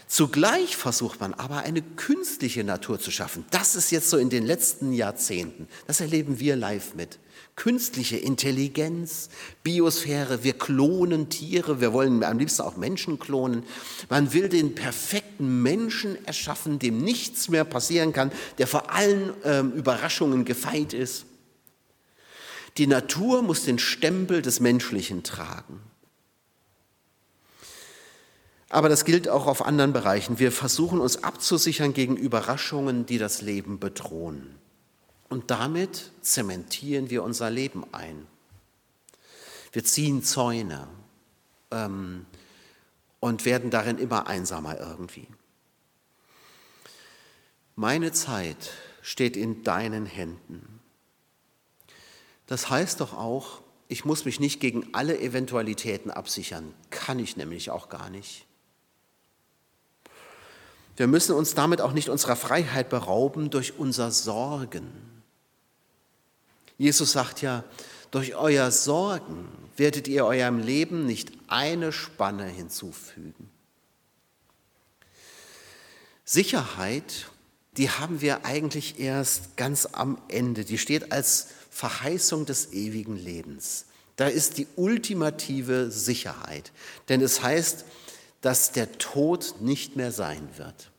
Zugleich 0.06 0.76
versucht 0.76 1.22
man 1.22 1.34
aber 1.34 1.60
eine 1.60 1.82
künstliche 1.82 2.66
Natur 2.66 3.00
zu 3.00 3.12
schaffen. 3.12 3.46
Das 3.50 3.76
ist 3.76 3.92
jetzt 3.92 4.10
so 4.10 4.18
in 4.18 4.30
den 4.30 4.46
letzten 4.46 4.92
Jahrzehnten. 4.92 5.70
Das 5.86 6.02
erleben 6.02 6.40
wir 6.40 6.58
live 6.58 6.94
mit 6.96 7.18
künstliche 7.58 8.18
Intelligenz, 8.18 9.30
Biosphäre, 9.64 10.46
wir 10.46 10.54
klonen 10.54 11.28
Tiere, 11.28 11.82
wir 11.82 11.92
wollen 11.92 12.24
am 12.24 12.40
liebsten 12.40 12.62
auch 12.62 12.78
Menschen 12.78 13.20
klonen. 13.20 13.64
Man 14.10 14.32
will 14.32 14.48
den 14.48 14.76
perfekten 14.76 15.64
Menschen 15.64 16.24
erschaffen, 16.26 16.80
dem 16.80 17.00
nichts 17.00 17.50
mehr 17.50 17.66
passieren 17.66 18.14
kann, 18.14 18.32
der 18.60 18.68
vor 18.68 18.94
allen 18.94 19.34
ähm, 19.44 19.74
Überraschungen 19.74 20.46
gefeit 20.46 20.94
ist. 20.94 21.26
Die 22.78 22.88
Natur 22.88 23.42
muss 23.42 23.66
den 23.66 23.80
Stempel 23.80 24.44
des 24.44 24.60
Menschlichen 24.60 25.24
tragen. 25.24 25.82
Aber 28.70 28.88
das 28.88 29.04
gilt 29.04 29.28
auch 29.28 29.48
auf 29.48 29.66
anderen 29.66 29.94
Bereichen. 29.94 30.38
Wir 30.38 30.52
versuchen 30.52 31.00
uns 31.00 31.24
abzusichern 31.24 31.94
gegen 31.94 32.18
Überraschungen, 32.18 33.08
die 33.08 33.18
das 33.18 33.42
Leben 33.42 33.80
bedrohen. 33.80 34.60
Und 35.30 35.52
damit 35.52 36.12
zementieren 36.22 37.10
wir 37.10 37.24
unser 37.24 37.50
Leben 37.50 37.86
ein. 37.94 38.28
Wir 39.72 39.84
ziehen 39.84 40.24
Zäune 40.24 40.88
ähm, 41.72 42.26
und 43.20 43.46
werden 43.46 43.70
darin 43.70 43.98
immer 43.98 44.28
einsamer 44.28 44.80
irgendwie. 44.80 45.28
Meine 47.76 48.12
Zeit 48.12 48.72
steht 49.02 49.38
in 49.38 49.64
deinen 49.64 50.06
Händen. 50.06 50.80
Das 52.48 52.70
heißt 52.70 53.02
doch 53.02 53.14
auch, 53.14 53.62
ich 53.90 54.04
muss 54.04 54.26
mich 54.26 54.40
nicht 54.40 54.60
gegen 54.60 54.94
alle 54.94 55.20
Eventualitäten 55.20 56.10
absichern. 56.10 56.74
Kann 56.90 57.20
ich 57.20 57.38
nämlich 57.38 57.70
auch 57.70 57.90
gar 57.90 58.10
nicht. 58.10 58.46
Wir 60.96 61.08
müssen 61.08 61.36
uns 61.36 61.54
damit 61.54 61.80
auch 61.80 61.94
nicht 61.94 62.10
unserer 62.10 62.36
Freiheit 62.36 62.90
berauben 62.90 63.52
durch 63.52 63.78
unser 63.78 64.10
Sorgen. 64.12 65.07
Jesus 66.78 67.12
sagt 67.12 67.42
ja, 67.42 67.64
durch 68.12 68.36
euer 68.36 68.72
Sorgen 68.72 69.48
werdet 69.76 70.08
ihr 70.08 70.26
eurem 70.26 70.60
Leben 70.60 71.06
nicht 71.06 71.32
eine 71.48 71.92
Spanne 71.92 72.46
hinzufügen. 72.46 73.50
Sicherheit, 76.24 77.30
die 77.78 77.90
haben 77.90 78.22
wir 78.22 78.46
eigentlich 78.46 79.00
erst 79.00 79.56
ganz 79.56 79.88
am 79.92 80.22
Ende. 80.28 80.66
Die 80.66 80.78
steht 80.78 81.12
als 81.12 81.48
Verheißung 81.70 82.46
des 82.46 82.74
ewigen 82.74 83.18
Lebens. 83.18 83.86
Da 84.16 84.28
ist 84.28 84.58
die 84.58 84.68
ultimative 84.76 85.92
Sicherheit. 85.92 86.72
Denn 87.08 87.22
es 87.22 87.44
heißt, 87.44 87.86
dass 88.42 88.72
der 88.72 88.98
Tod 88.98 89.56
nicht 89.62 89.96
mehr 89.96 90.12
sein 90.12 90.48
wird. 90.58 90.92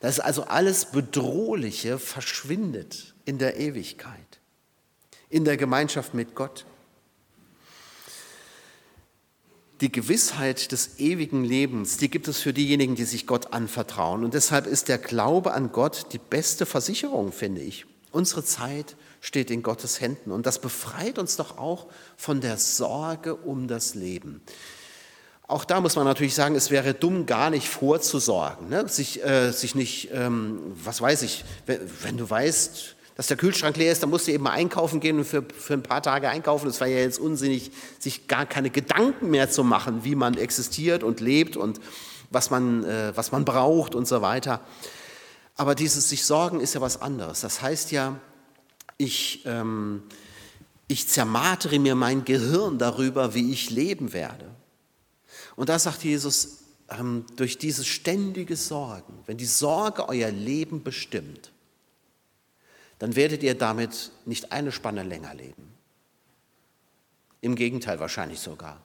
Dass 0.00 0.20
also 0.20 0.44
alles 0.44 0.86
Bedrohliche 0.86 1.98
verschwindet 1.98 3.14
in 3.24 3.38
der 3.38 3.58
Ewigkeit 3.58 4.25
in 5.28 5.44
der 5.44 5.56
Gemeinschaft 5.56 6.14
mit 6.14 6.34
Gott. 6.34 6.64
Die 9.80 9.92
Gewissheit 9.92 10.72
des 10.72 10.98
ewigen 10.98 11.44
Lebens, 11.44 11.98
die 11.98 12.08
gibt 12.08 12.28
es 12.28 12.40
für 12.40 12.54
diejenigen, 12.54 12.94
die 12.94 13.04
sich 13.04 13.26
Gott 13.26 13.52
anvertrauen. 13.52 14.24
Und 14.24 14.32
deshalb 14.32 14.66
ist 14.66 14.88
der 14.88 14.96
Glaube 14.96 15.52
an 15.52 15.70
Gott 15.70 16.06
die 16.12 16.18
beste 16.18 16.64
Versicherung, 16.64 17.30
finde 17.30 17.60
ich. 17.60 17.84
Unsere 18.10 18.42
Zeit 18.42 18.96
steht 19.20 19.50
in 19.50 19.62
Gottes 19.62 20.00
Händen 20.00 20.30
und 20.30 20.46
das 20.46 20.60
befreit 20.60 21.18
uns 21.18 21.36
doch 21.36 21.58
auch 21.58 21.88
von 22.16 22.40
der 22.40 22.56
Sorge 22.56 23.34
um 23.34 23.68
das 23.68 23.94
Leben. 23.94 24.40
Auch 25.48 25.64
da 25.64 25.80
muss 25.80 25.94
man 25.94 26.06
natürlich 26.06 26.34
sagen, 26.34 26.54
es 26.54 26.70
wäre 26.70 26.94
dumm, 26.94 27.26
gar 27.26 27.50
nicht 27.50 27.68
vorzusorgen, 27.68 28.68
ne? 28.68 28.88
sich, 28.88 29.22
äh, 29.22 29.52
sich 29.52 29.74
nicht, 29.74 30.08
ähm, 30.12 30.58
was 30.82 31.00
weiß 31.00 31.22
ich, 31.22 31.44
wenn, 31.66 31.80
wenn 32.02 32.16
du 32.16 32.28
weißt, 32.28 32.95
dass 33.16 33.28
der 33.28 33.38
Kühlschrank 33.38 33.76
leer 33.78 33.92
ist, 33.92 34.02
dann 34.02 34.10
musst 34.10 34.28
du 34.28 34.32
eben 34.32 34.44
mal 34.44 34.50
einkaufen 34.50 35.00
gehen 35.00 35.18
und 35.18 35.24
für, 35.24 35.42
für 35.42 35.72
ein 35.72 35.82
paar 35.82 36.02
Tage 36.02 36.28
einkaufen. 36.28 36.68
Es 36.68 36.80
war 36.80 36.86
ja 36.86 36.98
jetzt 36.98 37.18
unsinnig, 37.18 37.70
sich 37.98 38.28
gar 38.28 38.44
keine 38.44 38.68
Gedanken 38.68 39.30
mehr 39.30 39.50
zu 39.50 39.64
machen, 39.64 40.04
wie 40.04 40.14
man 40.14 40.36
existiert 40.36 41.02
und 41.02 41.20
lebt 41.20 41.56
und 41.56 41.80
was 42.30 42.50
man, 42.50 42.84
äh, 42.84 43.16
was 43.16 43.32
man 43.32 43.46
braucht 43.46 43.94
und 43.94 44.06
so 44.06 44.20
weiter. 44.20 44.60
Aber 45.56 45.74
dieses 45.74 46.10
sich 46.10 46.26
sorgen 46.26 46.60
ist 46.60 46.74
ja 46.74 46.82
was 46.82 47.00
anderes. 47.00 47.40
Das 47.40 47.62
heißt 47.62 47.90
ja, 47.90 48.20
ich, 48.98 49.42
ähm, 49.46 50.02
ich 50.86 51.08
zermartere 51.08 51.78
mir 51.78 51.94
mein 51.94 52.26
Gehirn 52.26 52.76
darüber, 52.76 53.34
wie 53.34 53.50
ich 53.50 53.70
leben 53.70 54.12
werde. 54.12 54.50
Und 55.56 55.70
da 55.70 55.78
sagt 55.78 56.04
Jesus, 56.04 56.58
ähm, 56.90 57.24
durch 57.36 57.56
dieses 57.56 57.86
ständige 57.86 58.56
Sorgen, 58.56 59.14
wenn 59.24 59.38
die 59.38 59.46
Sorge 59.46 60.06
euer 60.06 60.30
Leben 60.30 60.82
bestimmt, 60.82 61.50
dann 62.98 63.16
werdet 63.16 63.42
ihr 63.42 63.54
damit 63.54 64.10
nicht 64.24 64.52
eine 64.52 64.72
Spanne 64.72 65.02
länger 65.02 65.34
leben. 65.34 65.72
Im 67.40 67.54
Gegenteil 67.54 68.00
wahrscheinlich 68.00 68.40
sogar. 68.40 68.80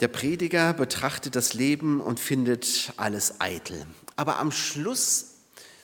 Der 0.00 0.08
Prediger 0.08 0.72
betrachtet 0.74 1.34
das 1.34 1.54
Leben 1.54 2.00
und 2.00 2.20
findet 2.20 2.92
alles 2.96 3.40
eitel. 3.40 3.84
Aber 4.16 4.38
am 4.38 4.52
Schluss, 4.52 5.34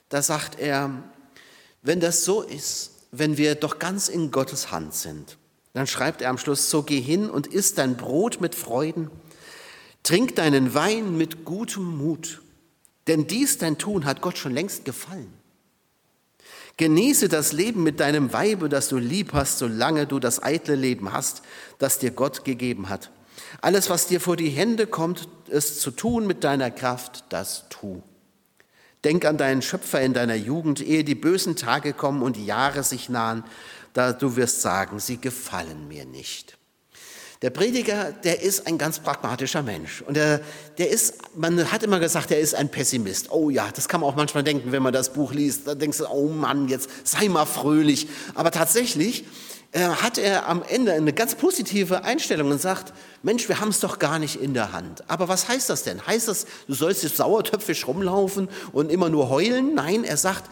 da 0.09 0.23
sagt 0.23 0.59
er, 0.59 1.03
wenn 1.83 2.01
das 2.01 2.25
so 2.25 2.43
ist, 2.43 2.93
wenn 3.11 3.37
wir 3.37 3.55
doch 3.57 3.79
ganz 3.79 4.09
in 4.09 4.31
Gottes 4.31 4.71
Hand 4.71 4.95
sind, 4.95 5.37
dann 5.73 5.87
schreibt 5.89 6.23
er 6.23 6.31
am 6.31 6.39
Schluss, 6.39 6.71
so 6.71 6.85
geh 6.85 7.01
hin 7.01 7.29
und 7.29 7.49
iss 7.49 7.75
dein 7.75 7.97
Brot 7.97 8.41
mit 8.41 8.55
Freuden, 8.55 9.11
trink 10.05 10.37
deinen 10.37 10.75
Wein 10.75 11.17
mit 11.17 11.45
gutem 11.45 11.99
Mut 11.99 12.41
denn 13.07 13.27
dies 13.27 13.59
dein 13.59 13.79
Tun 13.79 14.05
hat 14.05 14.21
Gott 14.21 14.39
schon 14.39 14.55
längst 14.55 14.85
gefallen. 14.85 15.33
Genieße 16.77 17.29
das 17.29 17.53
Leben 17.53 17.83
mit 17.83 18.01
deinem 18.01 18.33
Weibe, 18.33 18.69
das 18.69 18.89
du 18.89 18.99
lieb 18.99 19.33
hast, 19.33 19.59
solange 19.59 20.07
du 20.07 20.19
das 20.19 20.43
eitle 20.43 20.75
Leben 20.75 21.13
hast, 21.13 21.43
das 21.79 22.01
dir 22.01 22.11
Gott 22.11 22.45
gegeben 22.45 22.89
hat. 22.89 23.11
Alles, 23.61 23.91
was 23.91 24.09
dir 24.09 24.21
vor 24.21 24.37
die 24.37 24.49
Hände 24.49 24.87
kommt, 24.87 25.29
es 25.49 25.79
zu 25.79 25.93
tun 25.93 26.27
mit 26.27 26.43
deiner 26.43 26.71
Kraft, 26.71 27.25
das 27.29 27.69
tu. 27.69 28.03
Denk 29.05 29.25
an 29.25 29.37
deinen 29.37 29.63
Schöpfer 29.63 30.01
in 30.01 30.15
deiner 30.15 30.35
Jugend, 30.35 30.81
ehe 30.81 31.05
die 31.05 31.15
bösen 31.15 31.57
Tage 31.57 31.93
kommen 31.93 32.23
und 32.23 32.37
die 32.37 32.47
Jahre 32.47 32.83
sich 32.83 33.09
nahen, 33.09 33.45
da 33.93 34.13
du 34.13 34.35
wirst 34.35 34.63
sagen, 34.63 34.99
sie 34.99 35.19
gefallen 35.19 35.87
mir 35.87 36.07
nicht. 36.07 36.59
Der 37.45 37.51
Prediger, 37.51 38.11
der 38.11 38.41
ist 38.41 38.67
ein 38.67 38.79
ganz 38.79 39.01
pragmatischer 39.01 39.63
Mensch. 39.63 40.01
Und 40.01 40.17
der, 40.17 40.41
der 40.79 40.89
ist, 40.89 41.37
man 41.37 41.71
hat 41.71 41.83
immer 41.83 42.01
gesagt, 42.01 42.31
er 42.31 42.41
ist 42.41 42.55
ein 42.55 42.71
Pessimist. 42.71 43.31
Oh 43.31 43.51
ja, 43.51 43.69
das 43.71 43.87
kann 43.87 44.01
man 44.01 44.09
auch 44.09 44.17
manchmal 44.17 44.43
denken, 44.43 44.73
wenn 44.73 44.83
man 44.83 44.95
das 44.95 45.13
Buch 45.13 45.35
liest. 45.35 45.67
Da 45.69 45.75
denkst 45.75 45.99
du, 45.99 46.07
oh 46.09 46.31
Mann, 46.31 46.69
jetzt 46.69 46.89
sei 47.05 47.29
mal 47.29 47.45
fröhlich. 47.45 48.09
Aber 48.35 48.51
tatsächlich 48.51 49.27
äh, 49.73 49.81
hat 49.81 50.17
er 50.17 50.49
am 50.49 50.63
Ende 50.67 50.95
eine 50.95 51.13
ganz 51.13 51.35
positive 51.35 52.03
Einstellung 52.03 52.51
und 52.51 52.63
sagt, 52.63 52.95
Mensch, 53.23 53.47
wir 53.47 53.61
haben 53.61 53.69
es 53.69 53.81
doch 53.81 53.99
gar 53.99 54.19
nicht 54.19 54.41
in 54.41 54.55
der 54.55 54.73
Hand. 54.73 55.05
Aber 55.11 55.29
was 55.29 55.47
heißt 55.47 55.69
das 55.69 55.83
denn? 55.83 56.07
Heißt 56.07 56.29
das, 56.29 56.47
du 56.67 56.73
sollst 56.73 57.03
jetzt 57.03 57.19
sauertöpfisch 57.19 57.87
rumlaufen 57.87 58.49
und 58.73 58.91
immer 58.91 59.11
nur 59.11 59.29
heulen? 59.29 59.75
Nein, 59.75 60.05
er 60.05 60.17
sagt, 60.17 60.49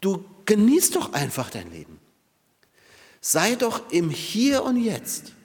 du 0.00 0.24
genießt 0.46 0.96
doch 0.96 1.12
einfach 1.12 1.50
dein 1.50 1.70
Leben. 1.70 2.00
Sei 3.20 3.56
doch 3.56 3.90
im 3.90 4.08
Hier 4.08 4.64
und 4.64 4.82
Jetzt. 4.82 5.35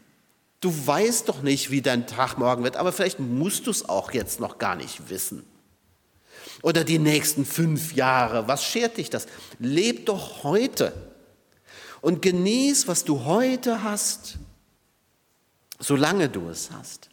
Du 0.62 0.88
weißt 0.88 1.28
doch 1.28 1.42
nicht, 1.42 1.72
wie 1.72 1.82
dein 1.82 2.06
Tag 2.06 2.38
morgen 2.38 2.64
wird, 2.64 2.78
aber 2.78 2.92
vielleicht 2.92 3.20
musst 3.20 3.66
du 3.66 3.72
es 3.72 3.90
auch 3.90 4.12
jetzt 4.12 4.40
noch 4.40 4.60
gar 4.60 4.76
nicht 4.76 5.10
wissen. 5.10 5.44
Oder 6.62 6.84
die 6.84 7.00
nächsten 7.00 7.46
fünf 7.46 7.94
Jahre, 7.94 8.48
was 8.48 8.64
schert 8.64 8.98
dich 8.98 9.10
das? 9.10 9.26
Leb 9.58 10.06
doch 10.06 10.44
heute 10.44 10.94
und 12.02 12.22
genieß, 12.22 12.88
was 12.88 13.04
du 13.04 13.26
heute 13.26 13.84
hast, 13.84 14.38
solange 15.80 16.30
du 16.30 16.48
es 16.50 16.70
hast. 16.72 17.10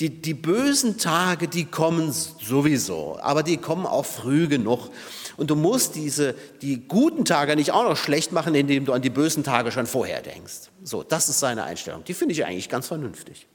Die, 0.00 0.10
die 0.10 0.34
bösen 0.34 0.98
Tage, 0.98 1.46
die 1.46 1.66
kommen 1.66 2.12
sowieso, 2.12 3.18
aber 3.20 3.44
die 3.44 3.58
kommen 3.58 3.86
auch 3.86 4.06
früh 4.06 4.48
genug. 4.48 4.90
Und 5.36 5.50
du 5.50 5.56
musst 5.56 5.94
diese, 5.94 6.34
die 6.60 6.86
guten 6.86 7.24
Tage 7.24 7.56
nicht 7.56 7.72
auch 7.72 7.84
noch 7.84 7.96
schlecht 7.96 8.32
machen, 8.32 8.54
indem 8.54 8.84
du 8.84 8.92
an 8.92 9.02
die 9.02 9.10
bösen 9.10 9.44
Tage 9.44 9.72
schon 9.72 9.86
vorher 9.86 10.22
denkst. 10.22 10.70
So, 10.82 11.02
das 11.02 11.28
ist 11.28 11.40
seine 11.40 11.64
Einstellung. 11.64 12.04
Die 12.04 12.14
finde 12.14 12.32
ich 12.32 12.44
eigentlich 12.44 12.68
ganz 12.68 12.88
vernünftig. 12.88 13.46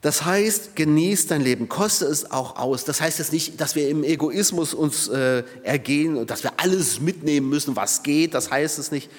Das 0.00 0.24
heißt, 0.24 0.76
genieß 0.76 1.26
dein 1.26 1.40
Leben, 1.40 1.68
koste 1.68 2.06
es 2.06 2.30
auch 2.30 2.56
aus. 2.56 2.84
Das 2.84 3.00
heißt 3.00 3.18
jetzt 3.18 3.32
nicht, 3.32 3.60
dass 3.60 3.74
wir 3.74 3.88
im 3.88 4.04
Egoismus 4.04 4.72
uns 4.72 5.08
äh, 5.08 5.42
ergehen 5.64 6.16
und 6.16 6.30
dass 6.30 6.44
wir 6.44 6.52
alles 6.58 7.00
mitnehmen 7.00 7.48
müssen, 7.48 7.74
was 7.74 8.04
geht. 8.04 8.34
Das 8.34 8.50
heißt 8.50 8.78
es 8.78 8.92
nicht. 8.92 9.10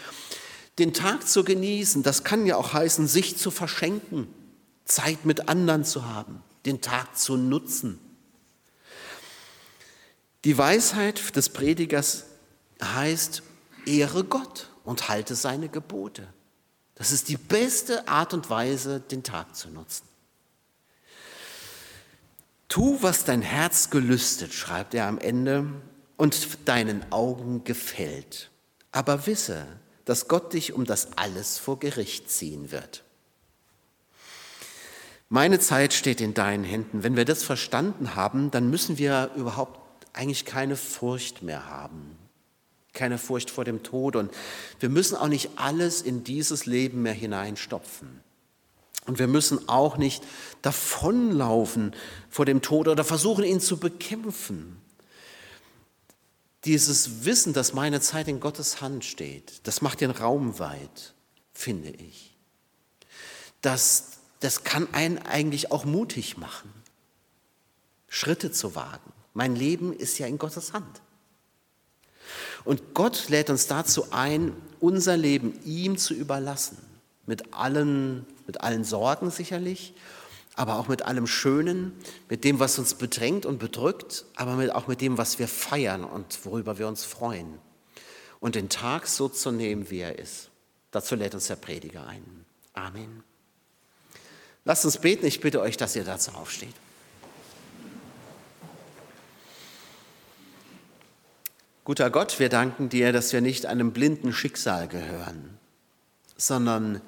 Den 0.77 0.93
Tag 0.93 1.27
zu 1.27 1.43
genießen, 1.43 2.03
das 2.03 2.23
kann 2.23 2.45
ja 2.45 2.55
auch 2.55 2.71
heißen, 2.71 3.07
sich 3.07 3.35
zu 3.35 3.51
verschenken, 3.51 4.27
Zeit 4.85 5.25
mit 5.25 5.49
anderen 5.49 5.83
zu 5.83 6.05
haben, 6.05 6.41
den 6.65 6.79
Tag 6.79 7.17
zu 7.17 7.35
nutzen. 7.35 7.99
Die 10.49 10.57
Weisheit 10.57 11.35
des 11.35 11.49
Predigers 11.49 12.25
heißt, 12.81 13.43
ehre 13.85 14.23
Gott 14.23 14.71
und 14.83 15.07
halte 15.07 15.35
seine 15.35 15.69
Gebote. 15.69 16.27
Das 16.95 17.11
ist 17.11 17.29
die 17.29 17.37
beste 17.37 18.07
Art 18.07 18.33
und 18.33 18.49
Weise, 18.49 18.99
den 18.99 19.21
Tag 19.21 19.55
zu 19.55 19.69
nutzen. 19.69 20.07
Tu, 22.67 22.97
was 23.01 23.25
dein 23.25 23.43
Herz 23.43 23.91
gelüstet, 23.91 24.51
schreibt 24.51 24.95
er 24.95 25.05
am 25.05 25.19
Ende, 25.19 25.67
und 26.17 26.67
deinen 26.67 27.11
Augen 27.11 27.63
gefällt. 27.63 28.49
Aber 28.91 29.27
wisse, 29.27 29.67
dass 30.05 30.27
Gott 30.27 30.53
dich 30.53 30.73
um 30.73 30.83
das 30.83 31.15
alles 31.15 31.59
vor 31.59 31.77
Gericht 31.77 32.31
ziehen 32.31 32.71
wird. 32.71 33.03
Meine 35.29 35.59
Zeit 35.59 35.93
steht 35.93 36.21
in 36.21 36.33
deinen 36.33 36.63
Händen. 36.63 37.03
Wenn 37.03 37.15
wir 37.15 37.25
das 37.25 37.43
verstanden 37.43 38.15
haben, 38.15 38.49
dann 38.49 38.71
müssen 38.71 38.97
wir 38.97 39.29
überhaupt 39.35 39.79
eigentlich 40.13 40.45
keine 40.45 40.75
Furcht 40.75 41.41
mehr 41.41 41.67
haben. 41.67 42.17
Keine 42.93 43.17
Furcht 43.17 43.51
vor 43.51 43.65
dem 43.65 43.83
Tod. 43.83 44.15
Und 44.15 44.31
wir 44.79 44.89
müssen 44.89 45.15
auch 45.15 45.27
nicht 45.27 45.51
alles 45.55 46.01
in 46.01 46.23
dieses 46.23 46.65
Leben 46.65 47.01
mehr 47.03 47.13
hineinstopfen. 47.13 48.21
Und 49.05 49.17
wir 49.17 49.27
müssen 49.27 49.67
auch 49.67 49.97
nicht 49.97 50.23
davonlaufen 50.61 51.95
vor 52.29 52.45
dem 52.45 52.61
Tod 52.61 52.87
oder 52.87 53.03
versuchen, 53.03 53.43
ihn 53.43 53.59
zu 53.59 53.77
bekämpfen. 53.77 54.79
Dieses 56.65 57.25
Wissen, 57.25 57.53
dass 57.53 57.73
meine 57.73 58.01
Zeit 58.01 58.27
in 58.27 58.39
Gottes 58.39 58.81
Hand 58.81 59.05
steht, 59.05 59.61
das 59.63 59.81
macht 59.81 60.01
den 60.01 60.11
Raum 60.11 60.59
weit, 60.59 61.13
finde 61.53 61.89
ich. 61.89 62.35
Das, 63.61 64.19
das 64.41 64.63
kann 64.63 64.93
einen 64.93 65.17
eigentlich 65.17 65.71
auch 65.71 65.85
mutig 65.85 66.37
machen, 66.37 66.71
Schritte 68.09 68.51
zu 68.51 68.75
wagen. 68.75 69.11
Mein 69.39 69.55
Leben 69.55 69.93
ist 69.93 70.19
ja 70.19 70.27
in 70.27 70.37
Gottes 70.37 70.73
Hand. 70.73 71.01
Und 72.65 72.93
Gott 72.93 73.29
lädt 73.29 73.49
uns 73.49 73.67
dazu 73.67 74.11
ein, 74.11 74.53
unser 74.81 75.15
Leben 75.15 75.57
ihm 75.63 75.97
zu 75.97 76.13
überlassen 76.13 76.77
mit 77.25 77.53
allen, 77.53 78.25
mit 78.47 78.59
allen 78.59 78.83
Sorgen 78.83 79.31
sicherlich, 79.31 79.93
aber 80.55 80.77
auch 80.77 80.89
mit 80.89 81.03
allem 81.03 81.25
Schönen, 81.25 81.93
mit 82.27 82.43
dem, 82.43 82.59
was 82.59 82.77
uns 82.79 82.95
bedrängt 82.95 83.45
und 83.45 83.59
bedrückt, 83.59 84.25
aber 84.35 84.75
auch 84.75 84.87
mit 84.87 84.99
dem, 84.99 85.17
was 85.17 85.39
wir 85.39 85.47
feiern 85.47 86.03
und 86.03 86.43
worüber 86.43 86.77
wir 86.77 86.89
uns 86.89 87.05
freuen. 87.05 87.59
Und 88.41 88.55
den 88.55 88.67
Tag 88.67 89.07
so 89.07 89.29
zu 89.29 89.51
nehmen, 89.51 89.89
wie 89.89 89.99
er 89.99 90.19
ist. 90.19 90.49
Dazu 90.91 91.15
lädt 91.15 91.33
uns 91.33 91.47
der 91.47 91.55
Prediger 91.55 92.05
ein. 92.05 92.43
Amen. 92.73 93.23
Lasst 94.65 94.83
uns 94.83 94.97
beten. 94.97 95.25
Ich 95.25 95.39
bitte 95.39 95.61
euch, 95.61 95.77
dass 95.77 95.95
ihr 95.95 96.03
dazu 96.03 96.31
aufsteht. 96.31 96.75
Guter 101.89 102.11
Gott, 102.11 102.39
wir 102.39 102.49
danken 102.49 102.89
dir, 102.89 103.11
dass 103.11 103.33
wir 103.33 103.41
nicht 103.41 103.65
einem 103.65 103.93
blinden 103.93 104.31
Schicksal 104.31 104.87
gehören, 104.87 105.57
sondern 106.37 107.01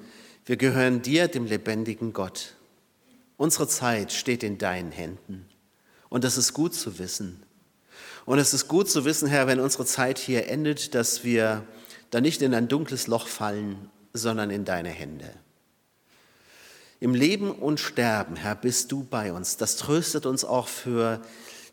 wir 0.44 0.56
gehören 0.56 1.02
dir, 1.02 1.28
dem 1.28 1.46
lebendigen 1.46 2.12
Gott. 2.12 2.56
Unsere 3.36 3.68
Zeit 3.68 4.10
steht 4.10 4.42
in 4.42 4.58
deinen 4.58 4.90
Händen. 4.90 5.46
Und 6.08 6.24
das 6.24 6.36
ist 6.36 6.52
gut 6.52 6.74
zu 6.74 6.98
wissen. 6.98 7.44
Und 8.26 8.40
es 8.40 8.54
ist 8.54 8.66
gut 8.66 8.90
zu 8.90 9.04
wissen, 9.04 9.28
Herr, 9.28 9.46
wenn 9.46 9.60
unsere 9.60 9.86
Zeit 9.86 10.18
hier 10.18 10.48
endet, 10.48 10.96
dass 10.96 11.22
wir 11.22 11.64
da 12.10 12.20
nicht 12.20 12.42
in 12.42 12.52
ein 12.52 12.66
dunkles 12.66 13.06
Loch 13.06 13.28
fallen, 13.28 13.88
sondern 14.12 14.50
in 14.50 14.64
deine 14.64 14.90
Hände. 14.90 15.32
Im 16.98 17.14
Leben 17.14 17.52
und 17.52 17.78
Sterben, 17.78 18.34
Herr, 18.34 18.56
bist 18.56 18.90
du 18.90 19.04
bei 19.04 19.32
uns. 19.32 19.56
Das 19.56 19.76
tröstet 19.76 20.26
uns 20.26 20.44
auch 20.44 20.66
für 20.66 21.22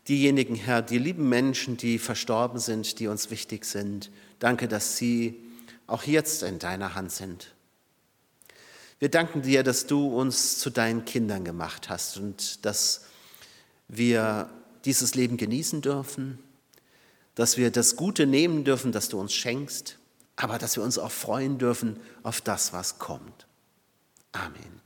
diejenigen, 0.08 0.54
Herr, 0.54 0.82
die 0.82 0.98
lieben 0.98 1.28
Menschen, 1.28 1.76
die 1.76 1.98
verstorben 1.98 2.58
sind, 2.58 2.98
die 2.98 3.06
uns 3.06 3.30
wichtig 3.30 3.64
sind. 3.64 4.10
Danke, 4.38 4.68
dass 4.68 4.96
sie 4.96 5.40
auch 5.86 6.04
jetzt 6.04 6.42
in 6.42 6.58
deiner 6.58 6.94
Hand 6.94 7.12
sind. 7.12 7.54
Wir 8.98 9.08
danken 9.08 9.42
dir, 9.42 9.62
dass 9.62 9.86
du 9.86 10.08
uns 10.08 10.58
zu 10.58 10.70
deinen 10.70 11.04
Kindern 11.04 11.44
gemacht 11.44 11.88
hast 11.88 12.18
und 12.18 12.64
dass 12.66 13.06
wir 13.88 14.50
dieses 14.84 15.14
Leben 15.14 15.36
genießen 15.36 15.80
dürfen, 15.80 16.38
dass 17.34 17.56
wir 17.56 17.70
das 17.70 17.96
Gute 17.96 18.26
nehmen 18.26 18.64
dürfen, 18.64 18.92
das 18.92 19.08
du 19.08 19.18
uns 19.18 19.32
schenkst, 19.32 19.98
aber 20.36 20.58
dass 20.58 20.76
wir 20.76 20.82
uns 20.82 20.98
auch 20.98 21.10
freuen 21.10 21.58
dürfen 21.58 21.98
auf 22.22 22.40
das, 22.40 22.72
was 22.72 22.98
kommt. 22.98 23.46
Amen. 24.32 24.79